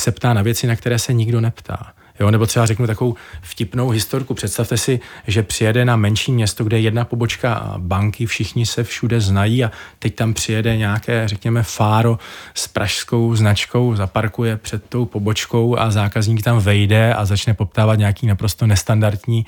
se 0.00 0.12
ptá 0.12 0.34
na 0.34 0.42
věci, 0.42 0.66
na 0.66 0.76
které 0.76 0.98
se 0.98 1.12
nikdo 1.12 1.40
neptá. 1.40 1.93
Jo, 2.20 2.30
nebo 2.30 2.46
třeba 2.46 2.66
řeknu 2.66 2.86
takovou 2.86 3.14
vtipnou 3.42 3.88
historku. 3.88 4.34
Představte 4.34 4.76
si, 4.76 5.00
že 5.26 5.42
přijede 5.42 5.84
na 5.84 5.96
menší 5.96 6.32
město, 6.32 6.64
kde 6.64 6.76
je 6.76 6.80
jedna 6.80 7.04
pobočka 7.04 7.74
banky, 7.78 8.26
všichni 8.26 8.66
se 8.66 8.84
všude 8.84 9.20
znají 9.20 9.64
a 9.64 9.70
teď 9.98 10.14
tam 10.14 10.34
přijede 10.34 10.76
nějaké, 10.76 11.28
řekněme, 11.28 11.62
fáro 11.62 12.18
s 12.54 12.68
pražskou 12.68 13.36
značkou, 13.36 13.96
zaparkuje 13.96 14.56
před 14.56 14.84
tou 14.88 15.04
pobočkou 15.04 15.78
a 15.78 15.90
zákazník 15.90 16.42
tam 16.42 16.58
vejde 16.58 17.14
a 17.14 17.24
začne 17.24 17.54
poptávat 17.54 17.98
nějaký 17.98 18.26
naprosto 18.26 18.66
nestandardní 18.66 19.46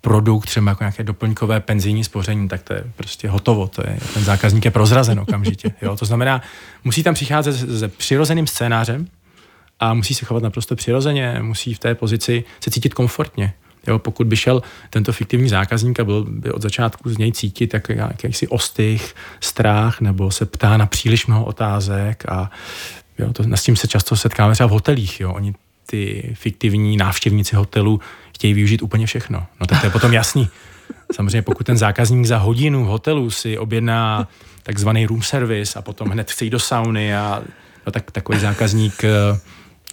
produkt, 0.00 0.46
třeba 0.46 0.70
jako 0.70 0.84
nějaké 0.84 1.02
doplňkové 1.02 1.60
penzijní 1.60 2.04
spoření, 2.04 2.48
tak 2.48 2.62
to 2.62 2.72
je 2.72 2.84
prostě 2.96 3.28
hotovo. 3.28 3.66
To 3.68 3.82
je, 3.86 3.98
ten 4.14 4.24
zákazník 4.24 4.64
je 4.64 4.70
prozrazen 4.70 5.20
okamžitě. 5.20 5.72
Jo? 5.82 5.96
To 5.96 6.04
znamená, 6.04 6.42
musí 6.84 7.02
tam 7.02 7.14
přicházet 7.14 7.78
se 7.78 7.88
přirozeným 7.88 8.46
scénářem, 8.46 9.06
a 9.80 9.94
musí 9.94 10.14
se 10.14 10.24
chovat 10.24 10.42
naprosto 10.42 10.76
přirozeně, 10.76 11.38
musí 11.42 11.74
v 11.74 11.78
té 11.78 11.94
pozici 11.94 12.44
se 12.60 12.70
cítit 12.70 12.94
komfortně. 12.94 13.54
Jo, 13.86 13.98
pokud 13.98 14.26
by 14.26 14.36
šel 14.36 14.62
tento 14.90 15.12
fiktivní 15.12 15.48
zákazník 15.48 16.00
a 16.00 16.04
byl 16.04 16.24
by 16.28 16.52
od 16.52 16.62
začátku 16.62 17.10
z 17.10 17.18
něj 17.18 17.32
cítit 17.32 17.74
jak, 17.74 17.88
jakýsi 17.88 18.48
ostych, 18.48 19.14
strach, 19.40 20.00
nebo 20.00 20.30
se 20.30 20.46
ptá 20.46 20.76
na 20.76 20.86
příliš 20.86 21.26
mnoho 21.26 21.44
otázek 21.44 22.24
a 22.28 22.50
jo, 23.18 23.32
to, 23.32 23.44
s 23.54 23.62
tím 23.62 23.76
se 23.76 23.88
často 23.88 24.16
setkáme 24.16 24.52
třeba 24.52 24.66
v 24.66 24.72
hotelích. 24.72 25.20
Jo. 25.20 25.32
Oni 25.32 25.54
ty 25.86 26.32
fiktivní 26.34 26.96
návštěvníci 26.96 27.56
hotelu 27.56 28.00
chtějí 28.34 28.54
využít 28.54 28.82
úplně 28.82 29.06
všechno. 29.06 29.46
No 29.60 29.66
tak 29.66 29.80
to 29.80 29.86
je 29.86 29.90
potom 29.90 30.12
jasný. 30.12 30.48
Samozřejmě 31.12 31.42
pokud 31.42 31.66
ten 31.66 31.76
zákazník 31.76 32.26
za 32.26 32.38
hodinu 32.38 32.84
v 32.84 32.88
hotelu 32.88 33.30
si 33.30 33.58
objedná 33.58 34.28
takzvaný 34.62 35.06
room 35.06 35.22
service 35.22 35.78
a 35.78 35.82
potom 35.82 36.08
hned 36.08 36.30
chce 36.30 36.44
jít 36.44 36.50
do 36.50 36.58
sauny 36.58 37.16
a 37.16 37.42
no 37.86 37.92
tak 37.92 38.10
takový 38.10 38.38
zákazník 38.38 39.04
eh, 39.04 39.10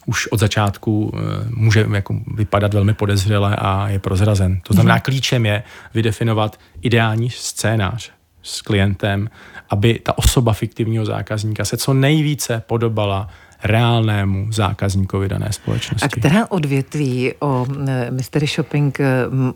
už 0.06 0.28
od 0.28 0.40
začátku 0.40 1.14
eh, 1.14 1.20
může 1.50 1.86
jako 1.94 2.16
vypadat 2.36 2.74
velmi 2.74 2.94
podezřele 2.94 3.56
a 3.56 3.90
je 3.90 4.00
prozrazen. 4.00 4.62
To 4.64 4.74
znamená, 4.74 4.96
mhm. 4.96 5.02
klíčem 5.02 5.46
je 5.46 5.64
vydefinovat 5.94 6.60
ideální 6.82 7.30
scénář 7.30 8.12
s 8.44 8.62
klientem, 8.62 9.30
aby 9.70 10.00
ta 10.04 10.18
osoba 10.18 10.54
fiktivního 10.54 11.06
zákazníka 11.06 11.66
se 11.66 11.78
co 11.78 11.94
nejvíce 11.94 12.64
podobala 12.68 13.30
reálnému 13.64 14.52
zákazníkovi 14.52 15.30
dané 15.30 15.48
společnosti. 15.52 16.06
A 16.06 16.20
která 16.20 16.52
odvětví 16.52 17.34
o 17.40 17.68
eh, 17.88 18.12
Mystery 18.12 18.48
Shopping 18.48 19.00
eh, 19.00 19.06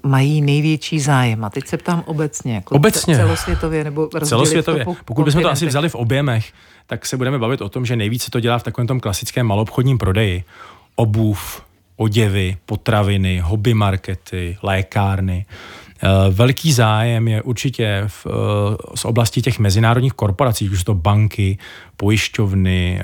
mají 0.03 0.41
největší 0.41 0.99
zájem? 0.99 1.45
A 1.45 1.49
teď 1.49 1.67
se 1.67 1.77
ptám 1.77 2.03
obecně. 2.05 2.55
Jako 2.55 2.75
obecně. 2.75 3.15
Celosvětově 3.15 3.83
nebo 3.83 4.09
Celosvětově. 4.23 4.85
Po, 4.85 4.95
Pokud 5.05 5.23
bychom 5.23 5.41
to 5.41 5.51
asi 5.51 5.65
vzali 5.65 5.89
v 5.89 5.95
objemech, 5.95 6.53
tak 6.87 7.05
se 7.05 7.17
budeme 7.17 7.39
bavit 7.39 7.61
o 7.61 7.69
tom, 7.69 7.85
že 7.85 7.95
nejvíce 7.95 8.31
to 8.31 8.39
dělá 8.39 8.59
v 8.59 8.63
takovém 8.63 8.87
tom 8.87 8.99
klasickém 8.99 9.45
malobchodním 9.45 9.97
prodeji. 9.97 10.43
Obuv, 10.95 11.61
oděvy, 11.95 12.57
potraviny, 12.65 13.39
hobby 13.39 13.73
markety, 13.73 14.57
lékárny. 14.63 15.45
Eh, 16.03 16.07
velký 16.31 16.73
zájem 16.73 17.27
je 17.27 17.41
určitě 17.41 18.03
v, 18.07 18.27
z 18.95 19.05
oblasti 19.05 19.41
těch 19.41 19.59
mezinárodních 19.59 20.13
korporací, 20.13 20.69
už 20.69 20.83
to 20.83 20.93
banky, 20.93 21.57
pojišťovny, 21.97 23.01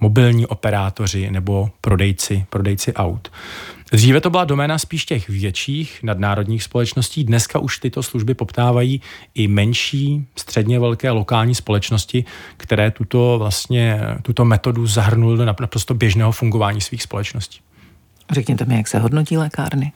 mobilní 0.00 0.46
operátoři 0.46 1.30
nebo 1.30 1.70
prodejci, 1.80 2.44
prodejci 2.50 2.94
aut. 2.94 3.30
Dříve 3.92 4.20
to 4.20 4.30
byla 4.30 4.44
doména 4.44 4.78
spíš 4.78 5.04
těch 5.04 5.28
větších 5.28 6.00
nadnárodních 6.02 6.62
společností, 6.62 7.24
dneska 7.24 7.58
už 7.58 7.78
tyto 7.78 8.02
služby 8.02 8.34
poptávají 8.34 9.00
i 9.34 9.48
menší, 9.48 10.26
středně 10.36 10.80
velké 10.80 11.10
lokální 11.10 11.54
společnosti, 11.54 12.24
které 12.56 12.90
tuto, 12.90 13.36
vlastně, 13.38 14.00
tuto 14.22 14.44
metodu 14.44 14.86
zahrnuly 14.86 15.38
do 15.38 15.44
naprosto 15.44 15.94
běžného 15.94 16.32
fungování 16.32 16.80
svých 16.80 17.02
společností. 17.02 17.60
Řekněte 18.30 18.64
mi, 18.64 18.76
jak 18.76 18.88
se 18.88 18.98
hodnotí 18.98 19.36
lékárny? 19.36 19.92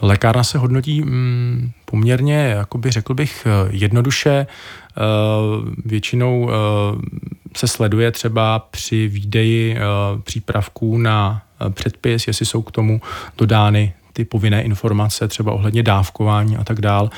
Lékárna 0.00 0.44
se 0.44 0.58
hodnotí 0.58 1.02
mm, 1.02 1.70
poměrně, 1.84 2.34
jakoby 2.34 2.90
řekl 2.90 3.14
bych, 3.14 3.46
jednoduše. 3.70 4.46
Uh, 4.96 5.68
většinou 5.84 6.42
uh, 6.42 6.50
se 7.56 7.68
sleduje 7.68 8.10
třeba 8.10 8.58
při 8.58 9.08
výdeji 9.08 9.76
přípravků 10.22 10.98
na 10.98 11.42
předpis, 11.70 12.26
jestli 12.26 12.46
jsou 12.46 12.62
k 12.62 12.70
tomu 12.70 13.00
dodány 13.38 13.92
ty 14.12 14.24
povinné 14.24 14.62
informace, 14.62 15.28
třeba 15.28 15.52
ohledně 15.52 15.82
dávkování 15.82 16.56
a 16.56 16.64
tak 16.64 16.80
dál, 16.80 17.10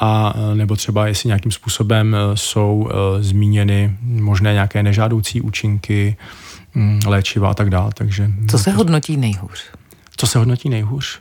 a 0.00 0.34
nebo 0.54 0.76
třeba 0.76 1.06
jestli 1.06 1.26
nějakým 1.26 1.52
způsobem 1.52 2.16
jsou 2.34 2.88
zmíněny 3.20 3.96
možné 4.02 4.52
nějaké 4.52 4.82
nežádoucí 4.82 5.40
účinky 5.40 6.16
mm, 6.74 7.00
léčiva 7.06 7.50
a 7.50 7.54
tak 7.54 7.70
dál. 7.70 7.90
Takže, 7.94 8.30
Co 8.50 8.58
se 8.58 8.70
hodnotí 8.70 9.16
nejhůř? 9.16 9.64
Co 10.16 10.26
se 10.26 10.38
hodnotí 10.38 10.68
nejhůř? 10.68 11.20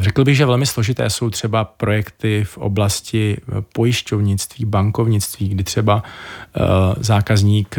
Řekl 0.00 0.24
bych, 0.24 0.36
že 0.36 0.46
velmi 0.46 0.66
složité 0.66 1.10
jsou 1.10 1.30
třeba 1.30 1.64
projekty 1.64 2.44
v 2.44 2.58
oblasti 2.58 3.36
pojišťovnictví, 3.74 4.64
bankovnictví, 4.64 5.48
kdy 5.48 5.64
třeba 5.64 6.02
zákazník 7.00 7.76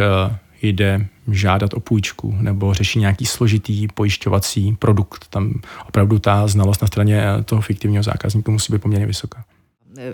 jde 0.61 1.07
žádat 1.31 1.73
o 1.73 1.79
půjčku 1.79 2.35
nebo 2.39 2.73
řeší 2.73 2.99
nějaký 2.99 3.25
složitý 3.25 3.87
pojišťovací 3.87 4.75
produkt. 4.79 5.27
Tam 5.29 5.61
opravdu 5.87 6.19
ta 6.19 6.47
znalost 6.47 6.81
na 6.81 6.87
straně 6.87 7.23
toho 7.45 7.61
fiktivního 7.61 8.03
zákazníka 8.03 8.51
musí 8.51 8.73
být 8.73 8.81
poměrně 8.81 9.05
vysoká. 9.05 9.43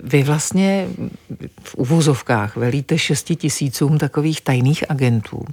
Vy 0.02 0.22
vlastně 0.22 0.86
v 1.62 1.74
uvozovkách 1.74 2.56
velíte 2.56 2.98
šesti 2.98 3.36
tisícům 3.36 3.98
takových 3.98 4.40
tajných 4.40 4.90
agentů, 4.90 5.44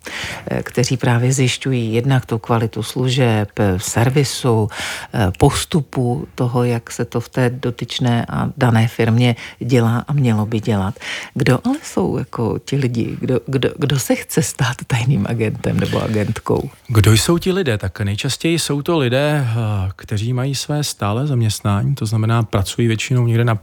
eh, 0.47 0.63
kteří 0.63 0.97
právě 0.97 1.33
zjišťují 1.33 1.93
jednak 1.93 2.25
tu 2.25 2.37
kvalitu 2.37 2.83
služeb, 2.83 3.49
servisu, 3.77 4.69
eh, 5.13 5.31
postupu 5.39 6.27
toho, 6.35 6.63
jak 6.63 6.91
se 6.91 7.05
to 7.05 7.19
v 7.19 7.29
té 7.29 7.49
dotyčné 7.49 8.25
a 8.29 8.49
dané 8.57 8.87
firmě 8.87 9.35
dělá 9.59 10.03
a 10.07 10.13
mělo 10.13 10.45
by 10.45 10.59
dělat. 10.59 10.99
Kdo 11.33 11.59
ale 11.63 11.75
jsou 11.83 12.17
jako 12.17 12.59
ti 12.65 12.75
lidi? 12.75 13.17
Kdo, 13.19 13.39
kdo, 13.45 13.69
kdo 13.77 13.99
se 13.99 14.15
chce 14.15 14.43
stát 14.43 14.75
tajným 14.87 15.25
agentem 15.29 15.79
nebo 15.79 16.03
agentkou? 16.03 16.69
Kdo 16.87 17.13
jsou 17.13 17.37
ti 17.37 17.51
lidé? 17.51 17.77
Tak 17.77 17.99
nejčastěji 18.01 18.59
jsou 18.59 18.81
to 18.81 18.97
lidé, 18.97 19.47
eh, 19.47 19.55
kteří 19.95 20.33
mají 20.33 20.55
své 20.55 20.83
stále 20.83 21.27
zaměstnání, 21.27 21.95
to 21.95 22.05
znamená 22.05 22.43
pracují 22.43 22.87
většinou 22.87 23.27
někde 23.27 23.45
na 23.45 23.59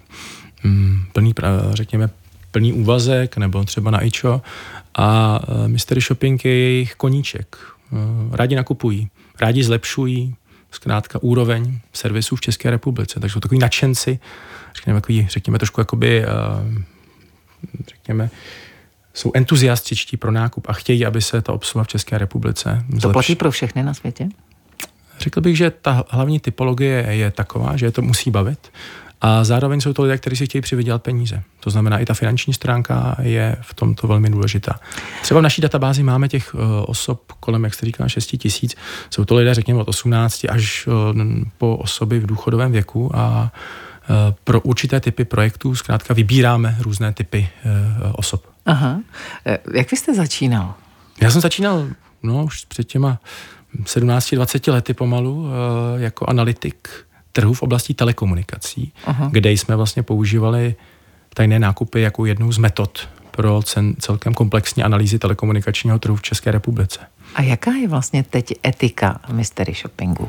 plný, 1.12 1.34
řekněme, 1.72 2.10
plný 2.50 2.72
úvazek 2.72 3.36
nebo 3.36 3.64
třeba 3.64 3.90
na 3.90 4.04
ičo 4.04 4.42
a 4.94 5.40
e, 5.64 5.68
mystery 5.68 6.00
shopping 6.00 6.44
je 6.44 6.58
jejich 6.58 6.94
koníček. 6.94 7.56
E, 7.56 8.36
rádi 8.36 8.56
nakupují, 8.56 9.08
rádi 9.40 9.64
zlepšují 9.64 10.36
zkrátka 10.70 11.18
úroveň 11.22 11.78
servisů 11.92 12.36
v 12.36 12.40
České 12.40 12.70
republice. 12.70 13.20
Takže 13.20 13.32
jsou 13.32 13.40
takový 13.40 13.58
nadšenci, 13.58 14.18
řekněme, 14.74 15.00
takový, 15.00 15.26
řekněme 15.30 15.58
trošku 15.58 15.80
jakoby, 15.80 16.24
e, 16.24 16.26
řekněme, 17.88 18.30
jsou 19.14 19.30
entuziastičtí 19.34 20.16
pro 20.16 20.30
nákup 20.32 20.66
a 20.68 20.72
chtějí, 20.72 21.06
aby 21.06 21.22
se 21.22 21.42
ta 21.42 21.52
obsluha 21.52 21.84
v 21.84 21.88
České 21.88 22.18
republice 22.18 22.84
zlepšila. 22.88 23.00
To 23.00 23.12
platí 23.12 23.34
pro 23.34 23.50
všechny 23.50 23.82
na 23.82 23.94
světě? 23.94 24.28
Řekl 25.18 25.40
bych, 25.40 25.56
že 25.56 25.70
ta 25.70 26.04
hlavní 26.10 26.40
typologie 26.40 27.06
je 27.10 27.30
taková, 27.30 27.76
že 27.76 27.90
to 27.90 28.02
musí 28.02 28.30
bavit. 28.30 28.70
A 29.26 29.44
zároveň 29.44 29.80
jsou 29.80 29.92
to 29.92 30.02
lidé, 30.02 30.18
kteří 30.18 30.36
si 30.36 30.46
chtějí 30.46 30.62
přivydělat 30.62 31.02
peníze. 31.02 31.42
To 31.60 31.70
znamená, 31.70 31.98
i 31.98 32.04
ta 32.04 32.14
finanční 32.14 32.54
stránka 32.54 33.16
je 33.22 33.56
v 33.60 33.74
tomto 33.74 34.06
velmi 34.06 34.30
důležitá. 34.30 34.80
Třeba 35.22 35.40
v 35.40 35.42
naší 35.42 35.62
databázi 35.62 36.02
máme 36.02 36.28
těch 36.28 36.54
uh, 36.54 36.60
osob 36.86 37.32
kolem, 37.40 37.64
jak 37.64 37.74
jste 37.74 37.86
říkal, 37.86 38.08
6 38.08 38.26
tisíc. 38.26 38.74
Jsou 39.10 39.24
to 39.24 39.34
lidé, 39.34 39.54
řekněme, 39.54 39.80
od 39.80 39.88
18 39.88 40.44
až 40.48 40.86
uh, 40.86 40.94
po 41.58 41.76
osoby 41.76 42.18
v 42.18 42.26
důchodovém 42.26 42.72
věku 42.72 43.16
a 43.16 43.52
uh, 44.10 44.16
pro 44.44 44.60
určité 44.60 45.00
typy 45.00 45.24
projektů 45.24 45.74
zkrátka 45.74 46.14
vybíráme 46.14 46.76
různé 46.80 47.12
typy 47.12 47.48
osob. 48.12 48.46
Aha. 48.66 49.00
Jak 49.74 49.90
vy 49.90 49.96
jste 49.96 50.14
začínal? 50.14 50.74
Já 51.20 51.30
jsem 51.30 51.40
začínal 51.40 51.86
no, 52.22 52.44
už 52.44 52.64
před 52.64 52.84
těma 52.84 53.18
17-20 53.84 54.72
lety 54.72 54.94
pomalu 54.94 55.48
jako 55.96 56.26
analytik 56.26 56.88
trhu 57.34 57.54
v 57.54 57.62
oblasti 57.62 57.94
telekomunikací, 57.94 58.92
Aha. 59.04 59.28
kde 59.32 59.50
jsme 59.50 59.76
vlastně 59.76 60.02
používali 60.02 60.74
tajné 61.34 61.58
nákupy 61.58 62.00
jako 62.00 62.26
jednu 62.26 62.52
z 62.52 62.58
metod 62.58 63.08
pro 63.30 63.62
cen, 63.62 63.94
celkem 63.98 64.34
komplexní 64.34 64.82
analýzy 64.82 65.18
telekomunikačního 65.18 65.98
trhu 65.98 66.16
v 66.16 66.22
České 66.22 66.50
republice. 66.50 67.00
A 67.34 67.42
jaká 67.42 67.70
je 67.70 67.88
vlastně 67.88 68.22
teď 68.22 68.54
etika 68.66 69.20
mystery 69.32 69.74
shoppingu? 69.74 70.28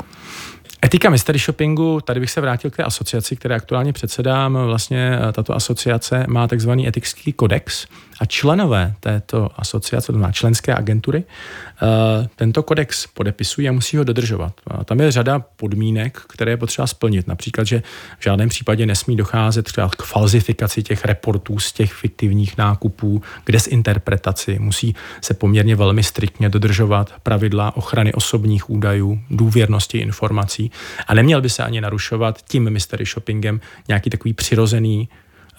Etika 0.86 1.10
mystery 1.10 1.40
shoppingu, 1.40 2.02
tady 2.02 2.20
bych 2.20 2.32
se 2.32 2.42
vrátil 2.42 2.72
k 2.72 2.76
té 2.76 2.84
asociaci, 2.84 3.36
které 3.36 3.56
aktuálně 3.56 3.94
předsedám. 3.94 4.54
Vlastně 4.54 5.20
tato 5.34 5.56
asociace 5.56 6.26
má 6.28 6.48
takzvaný 6.48 6.88
etický 6.88 7.34
kodex 7.34 7.88
a 8.20 8.26
členové 8.26 8.94
této 9.00 9.50
asociace, 9.56 10.12
to 10.12 10.18
má 10.18 10.32
členské 10.32 10.76
agentury, 10.76 11.24
eh, 11.24 12.28
tento 12.36 12.64
kodex 12.64 13.08
podepisují 13.08 13.70
a 13.70 13.72
musí 13.72 13.98
ho 13.98 14.04
dodržovat. 14.04 14.54
A 14.68 14.84
tam 14.84 15.00
je 15.00 15.12
řada 15.12 15.40
podmínek, 15.40 16.22
které 16.28 16.52
je 16.52 16.58
potřeba 16.58 16.88
splnit. 16.88 17.28
Například, 17.28 17.68
že 17.68 17.84
v 18.20 18.24
žádném 18.24 18.50
případě 18.50 18.86
nesmí 18.86 19.16
docházet 19.16 19.64
třeba 19.64 19.90
k 19.90 20.04
falzifikaci 20.04 20.84
těch 20.84 21.06
reportů 21.06 21.60
z 21.60 21.72
těch 21.74 21.94
fiktivních 21.94 22.58
nákupů, 22.58 23.22
k 23.44 23.52
desinterpretaci. 23.52 24.60
Musí 24.60 24.96
se 25.22 25.34
poměrně 25.34 25.76
velmi 25.76 26.04
striktně 26.04 26.50
dodržovat 26.50 27.14
pravidla 27.24 27.78
ochrany 27.78 28.14
osobních 28.14 28.70
údajů, 28.70 29.20
důvěrnosti 29.30 29.98
informací 29.98 30.72
a 31.08 31.14
neměl 31.14 31.42
by 31.42 31.50
se 31.50 31.64
ani 31.64 31.82
narušovat 31.82 32.42
tím 32.42 32.70
mystery 32.70 33.06
shoppingem 33.06 33.62
nějaký 33.88 34.10
takový 34.10 34.34
přirozený 34.34 35.10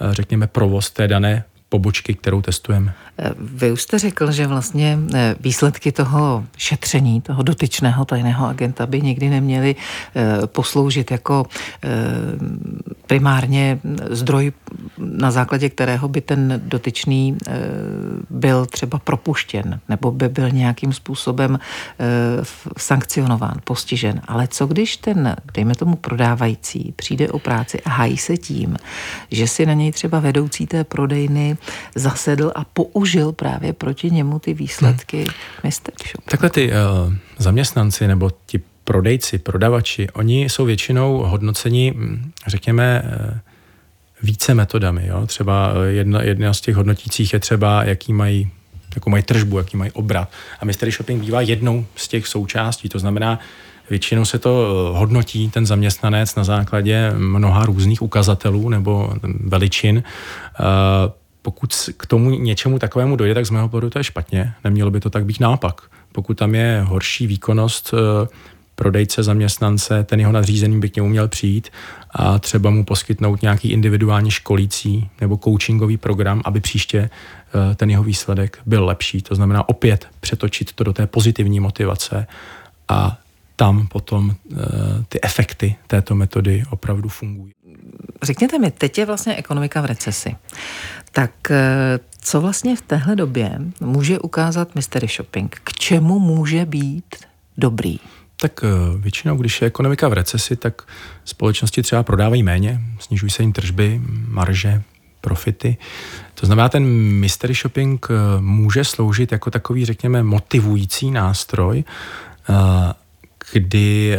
eh, 0.01 0.15
řekněme, 0.15 0.47
provoz 0.47 0.91
té 0.91 1.09
dané 1.09 1.45
pobočky, 1.69 2.15
kterou 2.15 2.43
testujeme. 2.43 2.95
Vy 3.39 3.73
už 3.73 3.83
jste 3.83 3.99
řekl, 3.99 4.33
že 4.33 4.47
vlastně 4.47 4.99
eh, 5.15 5.35
výsledky 5.41 5.93
toho 5.93 6.45
šetření, 6.57 7.21
toho 7.21 7.43
dotyčného 7.43 8.05
tajného 8.05 8.47
agenta 8.47 8.87
by 8.87 9.03
nikdy 9.03 9.31
neměly 9.31 9.77
eh, 9.77 10.47
posloužit 10.47 11.11
jako 11.11 11.47
eh, 11.85 11.89
primárně 13.07 13.79
zdroj, 14.11 14.53
na 14.99 15.31
základě 15.31 15.71
kterého 15.71 16.09
by 16.09 16.21
ten 16.21 16.63
dotyčný 16.65 17.39
byl 18.31 18.67
třeba 18.67 18.99
propuštěn 18.99 19.81
nebo 19.89 20.13
by 20.13 20.29
byl 20.29 20.51
nějakým 20.51 20.93
způsobem 20.93 21.59
sankcionován, 22.79 23.55
postižen. 23.65 24.21
Ale 24.29 24.49
co 24.49 24.67
když 24.67 24.97
ten, 24.97 25.37
dejme 25.55 25.75
tomu 25.75 25.97
prodávající, 25.97 26.93
přijde 26.97 27.29
o 27.29 27.39
práci 27.39 27.81
a 27.81 27.91
hájí 27.91 28.17
se 28.17 28.37
tím, 28.37 28.77
že 29.31 29.49
si 29.49 29.67
na 29.67 29.73
něj 29.73 29.93
třeba 29.93 30.21
vedoucí 30.21 30.67
té 30.67 30.85
prodejny 30.85 31.56
zasedl 31.95 32.53
a 32.55 32.65
použil 32.65 33.33
právě 33.33 33.73
proti 33.73 34.11
němu 34.11 34.39
ty 34.39 34.55
výsledky 34.55 35.17
hmm. 35.17 35.27
Mr. 35.65 36.09
Shop. 36.11 36.25
Takhle 36.31 36.51
ty 36.51 36.71
uh, 36.71 37.15
zaměstnanci 37.39 38.07
nebo 38.07 38.31
ti 38.47 38.61
prodejci, 38.85 39.39
prodavači, 39.39 40.09
oni 40.11 40.45
jsou 40.45 40.65
většinou 40.65 41.19
hodnoceni, 41.19 41.95
hm, 41.97 42.31
řekněme, 42.47 43.03
uh, 43.05 43.39
více 44.23 44.55
metodami. 44.55 45.07
Jo? 45.07 45.27
Třeba 45.27 45.73
eh, 45.75 45.93
jedna, 45.93 46.23
jedna 46.23 46.53
z 46.53 46.61
těch 46.61 46.77
hodnotících 46.77 47.33
je 47.33 47.39
třeba, 47.41 47.85
jaký 47.85 48.13
mají 48.13 48.51
jakou 48.95 49.11
mají 49.11 49.23
tržbu, 49.23 49.59
jaký 49.59 49.77
mají 49.77 49.91
obrat. 49.91 50.29
A 50.61 50.65
mystery 50.65 50.91
shopping 50.93 51.21
bývá 51.21 51.41
jednou 51.41 51.87
z 51.97 52.09
těch 52.09 52.27
součástí. 52.27 52.89
To 52.89 52.99
znamená, 52.99 53.39
většinou 53.91 54.25
se 54.25 54.39
to 54.39 54.51
hodnotí 54.97 55.51
ten 55.51 55.67
zaměstnanec 55.67 56.35
na 56.35 56.45
základě 56.45 57.13
mnoha 57.17 57.67
různých 57.67 58.03
ukazatelů 58.03 58.69
nebo 58.69 59.13
veličin 59.41 60.03
pokud 61.47 61.91
k 61.97 62.07
tomu 62.07 62.31
něčemu 62.31 62.79
takovému 62.79 63.17
dojde, 63.17 63.35
tak 63.35 63.47
z 63.47 63.51
mého 63.51 63.69
pohledu 63.69 63.91
to 63.91 63.99
je 63.99 64.05
špatně. 64.05 64.53
Nemělo 64.65 64.91
by 64.91 65.01
to 65.01 65.11
tak 65.11 65.25
být 65.25 65.41
naopak. 65.41 65.81
Pokud 66.13 66.39
tam 66.39 66.55
je 66.55 66.83
horší 66.87 67.27
výkonnost 67.27 67.95
eh, 67.95 68.29
prodejce, 68.75 69.23
zaměstnance, 69.23 70.05
ten 70.05 70.21
jeho 70.21 70.33
nadřízený 70.33 70.81
by 70.81 70.89
k 70.89 70.97
němu 70.97 71.09
měl 71.09 71.29
přijít 71.29 71.69
a 72.11 72.39
třeba 72.39 72.71
mu 72.71 72.85
poskytnout 72.85 73.43
nějaký 73.43 73.71
individuální 73.71 74.31
školící 74.31 75.09
nebo 75.21 75.37
coachingový 75.45 75.97
program, 75.97 76.43
aby 76.45 76.61
příště 76.61 76.99
eh, 77.11 77.75
ten 77.75 77.91
jeho 77.91 78.03
výsledek 78.03 78.59
byl 78.67 78.85
lepší. 78.85 79.23
To 79.23 79.35
znamená 79.35 79.69
opět 79.69 80.09
přetočit 80.21 80.73
to 80.73 80.85
do 80.85 80.93
té 80.93 81.07
pozitivní 81.07 81.61
motivace 81.61 82.27
a 82.89 83.19
tam 83.57 83.87
potom 83.87 84.35
eh, 84.53 84.57
ty 85.09 85.21
efekty 85.23 85.77
této 85.87 86.15
metody 86.15 86.63
opravdu 86.71 87.09
fungují. 87.09 87.53
Řekněte 88.23 88.59
mi, 88.59 88.71
teď 88.71 88.99
je 88.99 89.07
vlastně 89.07 89.37
ekonomika 89.37 89.81
v 89.81 89.85
recesi. 89.85 90.37
Tak 91.13 91.51
eh, 91.51 91.99
co 92.21 92.41
vlastně 92.41 92.77
v 92.77 92.81
téhle 92.81 93.17
době 93.17 93.59
může 93.81 94.19
ukázat 94.19 94.75
mystery 94.75 95.07
shopping? 95.07 95.61
K 95.65 95.73
čemu 95.73 96.19
může 96.19 96.67
být 96.67 97.17
dobrý? 97.59 97.99
Tak 98.41 98.61
eh, 98.65 98.99
většinou, 98.99 99.37
když 99.37 99.63
je 99.63 99.67
ekonomika 99.67 100.09
v 100.09 100.13
recesi, 100.13 100.57
tak 100.57 100.83
společnosti 101.25 101.83
třeba 101.83 102.03
prodávají 102.03 102.43
méně, 102.43 102.81
snižují 102.99 103.31
se 103.31 103.43
jim 103.43 103.53
tržby, 103.53 104.01
marže, 104.29 104.83
profity. 105.21 105.77
To 106.35 106.47
znamená, 106.47 106.69
ten 106.69 106.85
mystery 107.13 107.55
shopping 107.55 108.09
může 108.41 108.85
sloužit 108.85 109.33
jako 109.33 109.51
takový, 109.51 109.85
řekněme, 109.85 110.23
motivující 110.23 111.11
nástroj, 111.11 111.85
kdy 113.53 114.15
eh, 114.15 114.19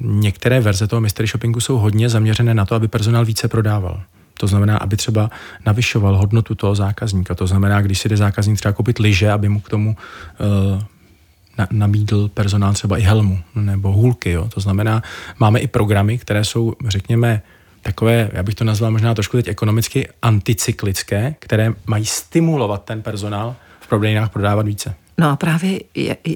některé 0.00 0.60
verze 0.60 0.86
toho 0.86 1.00
mystery 1.00 1.28
shoppingu 1.28 1.60
jsou 1.60 1.78
hodně 1.78 2.08
zaměřené 2.08 2.54
na 2.54 2.64
to, 2.64 2.74
aby 2.74 2.88
personál 2.88 3.24
více 3.24 3.48
prodával. 3.48 4.02
To 4.38 4.46
znamená, 4.46 4.76
aby 4.76 4.96
třeba 4.96 5.30
navyšoval 5.66 6.16
hodnotu 6.16 6.54
toho 6.54 6.74
zákazníka. 6.74 7.34
To 7.34 7.46
znamená, 7.46 7.80
když 7.80 7.98
si 7.98 8.08
jde 8.08 8.16
zákazník 8.16 8.58
třeba 8.58 8.72
koupit 8.72 8.98
lyže, 8.98 9.30
aby 9.30 9.48
mu 9.48 9.60
k 9.60 9.68
tomu 9.68 9.96
uh, 10.40 10.82
na, 11.58 11.68
nabídl 11.70 12.28
personál 12.28 12.72
třeba 12.72 12.98
i 12.98 13.02
helmu 13.02 13.38
nebo 13.54 13.92
hůlky. 13.92 14.30
Jo. 14.30 14.48
To 14.54 14.60
znamená, 14.60 15.02
máme 15.38 15.60
i 15.60 15.66
programy, 15.66 16.18
které 16.18 16.44
jsou, 16.44 16.74
řekněme, 16.88 17.42
takové, 17.82 18.30
já 18.32 18.42
bych 18.42 18.54
to 18.54 18.64
nazval 18.64 18.90
možná 18.90 19.14
trošku 19.14 19.36
teď 19.36 19.48
ekonomicky 19.48 20.08
anticyklické, 20.22 21.34
které 21.38 21.72
mají 21.86 22.06
stimulovat 22.06 22.84
ten 22.84 23.02
personál 23.02 23.56
v 23.80 23.88
prodejnách 23.88 24.30
prodávat 24.30 24.66
více. 24.66 24.94
No 25.18 25.30
a 25.30 25.36
právě 25.36 25.80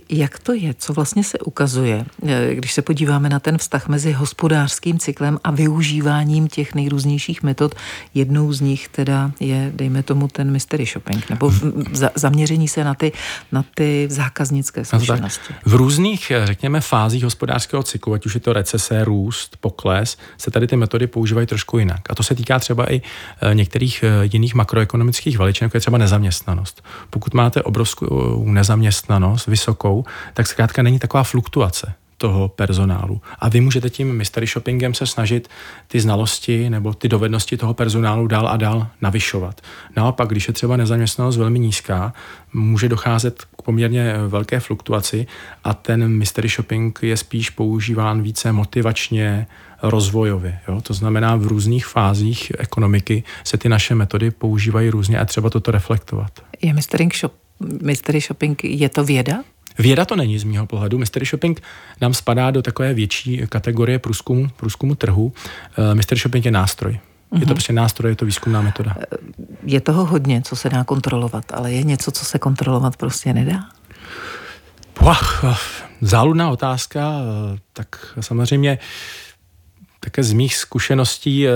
jak 0.09 0.39
to 0.39 0.53
je, 0.53 0.75
co 0.75 0.93
vlastně 0.93 1.25
se 1.25 1.39
ukazuje, 1.39 2.05
eh, 2.27 2.55
když 2.55 2.73
se 2.73 2.83
podíváme 2.83 3.29
na 3.29 3.41
ten 3.41 3.59
vztah 3.59 3.89
mezi 3.89 4.13
hospodářským 4.13 4.99
cyklem 4.99 5.39
a 5.45 5.51
využíváním 5.51 6.49
těch 6.49 6.75
nejrůznějších 6.75 7.43
metod. 7.43 7.75
Jednou 8.15 8.53
z 8.53 8.61
nich 8.61 8.89
teda 8.89 9.33
je, 9.41 9.73
dejme 9.75 10.03
tomu, 10.03 10.29
ten 10.29 10.51
mystery 10.51 10.87
shopping, 10.87 11.31
nebo 11.31 11.53
za, 11.93 12.11
zaměření 12.15 12.69
se 12.69 12.85
na 12.85 12.95
ty, 12.95 13.13
na 13.53 13.65
ty 13.75 14.07
zákaznické 14.11 14.85
zkušenosti. 14.85 15.55
V 15.65 15.75
různých, 15.75 16.31
eh, 16.31 16.47
řekněme, 16.47 16.81
fázích 16.81 17.25
hospodářského 17.25 17.83
cyklu, 17.83 18.13
ať 18.13 18.27
už 18.27 18.35
je 18.35 18.41
to 18.41 18.53
recese, 18.53 19.05
růst, 19.05 19.57
pokles, 19.61 20.17
se 20.39 20.51
tady 20.51 20.67
ty 20.67 20.77
metody 20.77 21.07
používají 21.07 21.47
trošku 21.47 21.79
jinak. 21.79 22.01
A 22.11 22.15
to 22.15 22.23
se 22.23 22.35
týká 22.35 22.59
třeba 22.59 22.93
i 22.93 23.03
eh, 23.43 23.55
některých 23.55 24.05
jiných 24.33 24.55
makroekonomických 24.55 25.39
veličin, 25.39 25.65
jako 25.65 25.77
je 25.77 25.81
třeba 25.81 25.99
nezaměstnanost. 25.99 26.83
Pokud 27.11 27.35
máte 27.35 27.63
obrovskou 27.63 28.45
nezaměstnanost, 28.45 28.70
nezaměstnanost 28.71 29.47
vysokou, 29.47 30.05
tak 30.35 30.47
zkrátka 30.47 30.83
není 30.83 30.99
taková 30.99 31.23
fluktuace 31.23 31.93
toho 32.19 32.49
personálu. 32.49 33.21
A 33.39 33.49
vy 33.49 33.61
můžete 33.61 33.91
tím 33.91 34.13
mystery 34.13 34.47
shoppingem 34.47 34.95
se 34.95 35.07
snažit 35.07 35.49
ty 35.89 36.01
znalosti 36.01 36.71
nebo 36.71 36.95
ty 36.95 37.09
dovednosti 37.09 37.57
toho 37.57 37.75
personálu 37.75 38.27
dál 38.27 38.49
a 38.49 38.57
dál 38.57 38.87
navyšovat. 39.01 39.61
Naopak, 39.97 40.29
když 40.29 40.49
je 40.49 40.55
třeba 40.55 40.77
nezaměstnanost 40.77 41.37
velmi 41.37 41.59
nízká, 41.59 42.13
může 42.53 42.89
docházet 42.89 43.45
k 43.57 43.63
poměrně 43.63 44.15
velké 44.29 44.61
fluktuaci 44.61 45.27
a 45.65 45.75
ten 45.75 46.09
mystery 46.09 46.49
shopping 46.49 46.99
je 47.03 47.17
spíš 47.17 47.51
používán 47.51 48.23
více 48.23 48.53
motivačně, 48.53 49.47
rozvojově. 49.83 50.59
Jo? 50.69 50.81
To 50.81 50.95
znamená, 50.95 51.37
v 51.37 51.47
různých 51.47 51.87
fázích 51.87 52.53
ekonomiky 52.59 53.25
se 53.45 53.59
ty 53.59 53.69
naše 53.69 53.95
metody 53.95 54.31
používají 54.31 54.91
různě 54.91 55.19
a 55.19 55.25
třeba 55.25 55.51
toto 55.51 55.71
reflektovat. 55.71 56.31
Je 56.63 56.75
mystery 56.75 57.09
shop 57.21 57.33
mystery 57.83 58.21
shopping, 58.21 58.65
je 58.65 58.89
to 58.89 59.05
věda? 59.05 59.45
Věda 59.79 60.05
to 60.05 60.17
není 60.17 60.39
z 60.39 60.45
mého 60.45 60.67
pohledu. 60.67 60.99
Mystery 60.99 61.27
shopping 61.27 61.63
nám 62.01 62.15
spadá 62.15 62.51
do 62.51 62.63
takové 62.63 62.95
větší 62.95 63.43
kategorie 63.49 63.99
průzkumu, 63.99 64.49
průzkumu 64.57 64.95
trhu. 64.95 65.25
Uh, 65.25 65.33
mystery 65.95 66.21
shopping 66.21 66.45
je 66.45 66.51
nástroj. 66.51 66.93
Je 67.33 67.41
to 67.41 67.47
mhm. 67.47 67.55
prostě 67.55 67.73
nástroj, 67.73 68.13
je 68.13 68.17
to 68.17 68.25
výzkumná 68.25 68.63
metoda. 68.63 68.95
Eh, 68.99 69.17
je 69.65 69.81
toho 69.81 70.05
hodně, 70.05 70.43
co 70.43 70.57
se 70.57 70.69
dá 70.69 70.85
kontrolovat, 70.85 71.53
ale 71.53 71.73
je 71.73 71.83
něco, 71.83 72.11
co 72.11 72.25
se 72.25 72.39
kontrolovat 72.39 72.97
prostě 72.97 73.33
nedá? 73.33 73.65
Pach, 74.95 75.45
záludná 76.01 76.51
otázka, 76.51 77.13
eh, 77.21 77.59
tak 77.73 78.15
samozřejmě 78.21 78.79
také 80.11 80.23
z 80.23 80.33
mých 80.33 80.57
zkušeností 80.57 81.47
eh, 81.47 81.53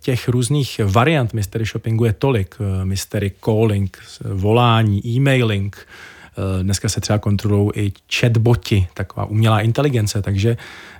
těch 0.00 0.28
různých 0.28 0.80
variant 0.84 1.34
mystery 1.34 1.64
shoppingu 1.64 2.04
je 2.04 2.12
tolik. 2.12 2.56
Eh, 2.60 2.84
mystery 2.84 3.32
calling, 3.44 3.98
volání, 4.24 5.06
e-mailing, 5.06 5.76
eh, 5.76 6.62
Dneska 6.62 6.88
se 6.88 7.00
třeba 7.00 7.18
kontrolují 7.18 7.70
i 7.74 7.92
chatboti, 8.14 8.86
taková 8.94 9.26
umělá 9.26 9.60
inteligence, 9.60 10.22
takže 10.22 10.56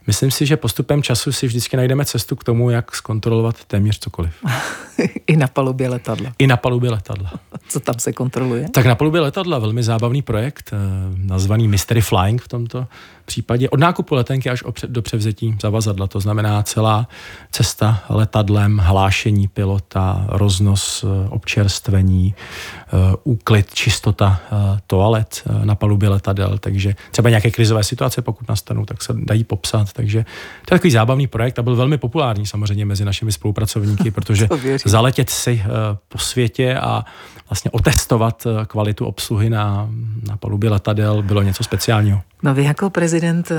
myslím 0.06 0.30
si, 0.30 0.46
že 0.46 0.56
postupem 0.56 1.02
času 1.02 1.32
si 1.32 1.46
vždycky 1.46 1.76
najdeme 1.76 2.04
cestu 2.04 2.37
k 2.37 2.44
tomu, 2.44 2.70
jak 2.70 2.94
zkontrolovat 2.94 3.64
téměř 3.64 3.98
cokoliv. 3.98 4.34
I 5.26 5.37
na 5.37 5.46
palubě 5.46 5.88
letadla. 5.88 6.32
I 6.38 6.46
na 6.46 6.56
palubě 6.56 6.90
letadla. 6.90 7.30
Co 7.68 7.80
tam 7.80 7.94
se 7.98 8.12
kontroluje? 8.12 8.68
Tak 8.74 8.87
na 8.87 8.94
palubě 8.94 9.20
letadla 9.20 9.58
velmi 9.58 9.82
zábavný 9.82 10.22
projekt, 10.22 10.70
nazvaný 11.16 11.68
Mystery 11.68 12.00
Flying 12.00 12.42
v 12.42 12.48
tomto 12.48 12.87
případě 13.28 13.70
od 13.70 13.80
nákupu 13.80 14.14
letenky 14.14 14.50
až 14.50 14.64
do 14.86 15.02
převzetí 15.02 15.56
zavazadla. 15.62 16.06
To 16.06 16.20
znamená 16.20 16.62
celá 16.62 17.08
cesta 17.50 18.02
letadlem, 18.08 18.78
hlášení 18.78 19.48
pilota, 19.48 20.24
roznos 20.28 21.04
eh, 21.04 21.28
občerstvení, 21.28 22.34
eh, 22.34 23.16
úklid, 23.24 23.74
čistota 23.74 24.40
eh, 24.40 24.80
toalet. 24.86 25.42
na 25.64 25.74
palubě 25.74 26.08
letadel, 26.08 26.58
takže 26.58 26.94
třeba 27.10 27.28
nějaké 27.28 27.50
krizové 27.50 27.84
situace, 27.84 28.22
pokud 28.22 28.48
nastanou, 28.48 28.84
tak 28.84 29.02
se 29.02 29.12
dají 29.16 29.44
popsat, 29.44 29.92
takže 29.92 30.24
to 30.66 30.74
je 30.74 30.78
takový 30.78 30.90
zábavný 30.90 31.26
projekt 31.26 31.58
a 31.58 31.62
byl 31.62 31.76
velmi 31.76 31.98
populární 31.98 32.46
samozřejmě 32.46 32.84
mezi 32.84 33.04
našimi 33.04 33.32
spolupracovníky, 33.32 34.10
protože 34.16 34.48
zaletět 34.84 35.30
si 35.30 35.62
po 36.08 36.18
světě 36.18 36.76
a 36.76 37.04
vlastně 37.50 37.70
otestovat 37.70 38.46
kvalitu 38.66 39.06
obsluhy 39.06 39.50
na, 39.50 39.88
na 40.28 40.36
palubě 40.36 40.70
letadel 40.70 41.22
bylo 41.22 41.42
něco 41.42 41.64
speciálního. 41.64 42.20
No 42.42 42.55
vy 42.55 42.64
jako 42.64 42.90
prezident 42.90 43.51
eh, 43.51 43.57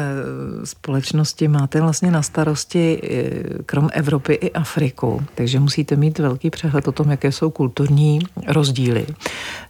společnosti 0.63 1.48
máte 1.48 1.82
vlastně 1.82 2.12
na 2.12 2.22
starosti 2.22 3.00
eh, 3.04 3.63
krom 3.65 3.89
Evropy 3.94 4.34
i 4.34 4.52
Afriku, 4.52 5.24
takže 5.36 5.60
musíte 5.60 5.96
mít 5.96 6.20
velký 6.20 6.50
přehled 6.50 6.88
o 6.88 6.92
tom, 6.92 7.12
jaké 7.12 7.32
jsou 7.32 7.50
kulturní 7.50 8.20
rozdíly. 8.48 9.06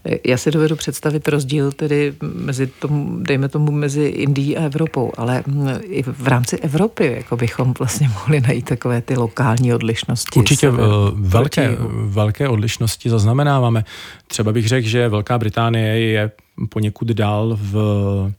Eh, 0.06 0.18
já 0.26 0.38
si 0.38 0.52
dovedu 0.52 0.76
představit 0.76 1.28
rozdíl 1.28 1.72
tedy 1.72 2.14
mezi 2.22 2.68
tomu, 2.68 3.18
dejme 3.22 3.50
tomu 3.50 3.72
mezi 3.72 4.04
Indií 4.04 4.58
a 4.58 4.64
Evropou, 4.64 5.12
ale 5.18 5.44
hm, 5.48 5.68
i 5.84 6.04
v 6.04 6.28
rámci 6.28 6.58
Evropy 6.58 7.14
jako 7.18 7.38
bychom 7.38 7.74
vlastně 7.80 8.10
mohli 8.10 8.42
najít 8.42 8.66
takové 8.66 9.02
ty 9.02 9.18
lokální 9.18 9.74
odlišnosti. 9.74 10.40
Určitě 10.40 10.72
velké, 11.14 11.78
velké 12.04 12.50
odlišnosti 12.50 13.10
zaznamenáváme. 13.10 13.86
Třeba 14.28 14.54
bych 14.54 14.68
řekl, 14.68 14.88
že 14.88 15.10
Velká 15.10 15.38
Británie 15.38 16.00
je 16.00 16.32
poněkud 16.70 17.08
dál 17.08 17.58
v 17.62 18.32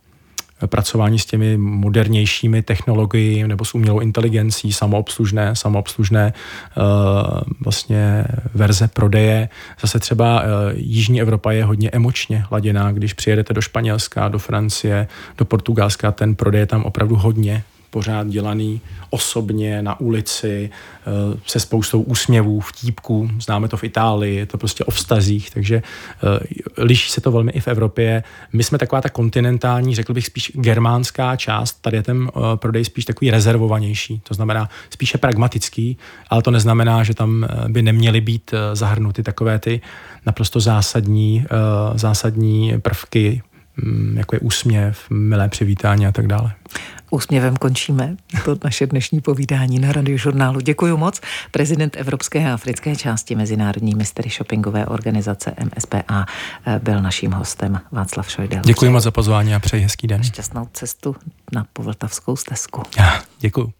pracování 0.66 1.18
s 1.18 1.26
těmi 1.26 1.56
modernějšími 1.56 2.62
technologiemi 2.62 3.48
nebo 3.48 3.64
s 3.64 3.74
umělou 3.74 4.00
inteligencí, 4.00 4.72
samoobslužné, 4.72 5.56
samoobslužné 5.56 6.32
uh, 6.76 6.82
vlastně 7.60 8.24
verze 8.54 8.88
prodeje. 8.88 9.48
Zase 9.80 9.98
třeba 9.98 10.40
uh, 10.40 10.46
Jižní 10.74 11.20
Evropa 11.20 11.52
je 11.52 11.64
hodně 11.64 11.90
emočně 11.90 12.44
laděná, 12.50 12.92
když 12.92 13.12
přijedete 13.12 13.54
do 13.54 13.60
Španělska, 13.60 14.28
do 14.28 14.38
Francie, 14.38 15.08
do 15.38 15.44
Portugalska, 15.44 16.12
ten 16.12 16.34
prodej 16.34 16.60
je 16.60 16.66
tam 16.66 16.82
opravdu 16.84 17.16
hodně 17.16 17.62
pořád 17.90 18.26
dělaný 18.26 18.80
osobně 19.10 19.82
na 19.82 20.00
ulici 20.00 20.70
eh, 20.72 21.40
se 21.46 21.60
spoustou 21.60 22.02
úsměvů, 22.02 22.60
vtípků. 22.60 23.30
Známe 23.40 23.68
to 23.68 23.76
v 23.76 23.84
Itálii, 23.84 24.36
je 24.36 24.46
to 24.46 24.58
prostě 24.58 24.84
o 24.84 24.90
vztazích, 24.90 25.50
takže 25.50 25.76
eh, 25.76 26.82
liší 26.84 27.10
se 27.10 27.20
to 27.20 27.32
velmi 27.32 27.52
i 27.52 27.60
v 27.60 27.68
Evropě. 27.68 28.22
My 28.52 28.64
jsme 28.64 28.78
taková 28.78 29.02
ta 29.02 29.08
kontinentální, 29.08 29.94
řekl 29.94 30.14
bych 30.14 30.26
spíš 30.26 30.52
germánská 30.54 31.36
část, 31.36 31.72
tady 31.80 31.96
je 31.96 32.02
ten 32.02 32.28
eh, 32.28 32.40
prodej 32.56 32.84
spíš 32.84 33.04
takový 33.04 33.30
rezervovanější, 33.30 34.20
to 34.28 34.34
znamená 34.34 34.68
spíše 34.90 35.18
pragmatický, 35.18 35.98
ale 36.28 36.42
to 36.42 36.50
neznamená, 36.50 37.02
že 37.02 37.14
tam 37.14 37.46
by 37.68 37.82
neměly 37.82 38.20
být 38.20 38.54
zahrnuty 38.72 39.22
takové 39.22 39.58
ty 39.58 39.80
naprosto 40.26 40.60
zásadní, 40.60 41.44
zásadní 41.94 42.80
prvky, 42.80 43.42
mm, 43.76 44.14
jako 44.18 44.36
je 44.36 44.40
úsměv, 44.40 45.10
milé 45.10 45.48
přivítání 45.48 46.06
a 46.06 46.12
tak 46.12 46.26
dále. 46.26 46.52
Úsměvem 47.10 47.56
končíme 47.56 48.16
to 48.44 48.56
naše 48.64 48.86
dnešní 48.86 49.20
povídání 49.20 49.78
na 49.78 49.92
radiožurnálu. 49.92 50.60
Děkuji 50.60 50.96
moc. 50.96 51.20
Prezident 51.50 51.96
Evropské 51.96 52.50
a 52.50 52.54
africké 52.54 52.96
části 52.96 53.34
Mezinárodní 53.34 53.94
mystery 53.94 54.30
shoppingové 54.30 54.86
organizace 54.86 55.54
MSPA 55.64 56.26
eh, 56.66 56.80
byl 56.82 57.02
naším 57.02 57.32
hostem 57.32 57.80
Václav 57.92 58.30
Šojdel. 58.30 58.62
Děkuji 58.64 58.90
moc 58.90 59.04
za 59.04 59.10
pozvání 59.10 59.54
a 59.54 59.60
přeji 59.60 59.82
hezký 59.82 60.06
den. 60.06 60.22
Šťastnou 60.22 60.68
cestu 60.72 61.16
na 61.52 61.66
povltavskou 61.72 62.36
stezku. 62.36 62.82
Já, 62.98 63.22
děkuji. 63.40 63.79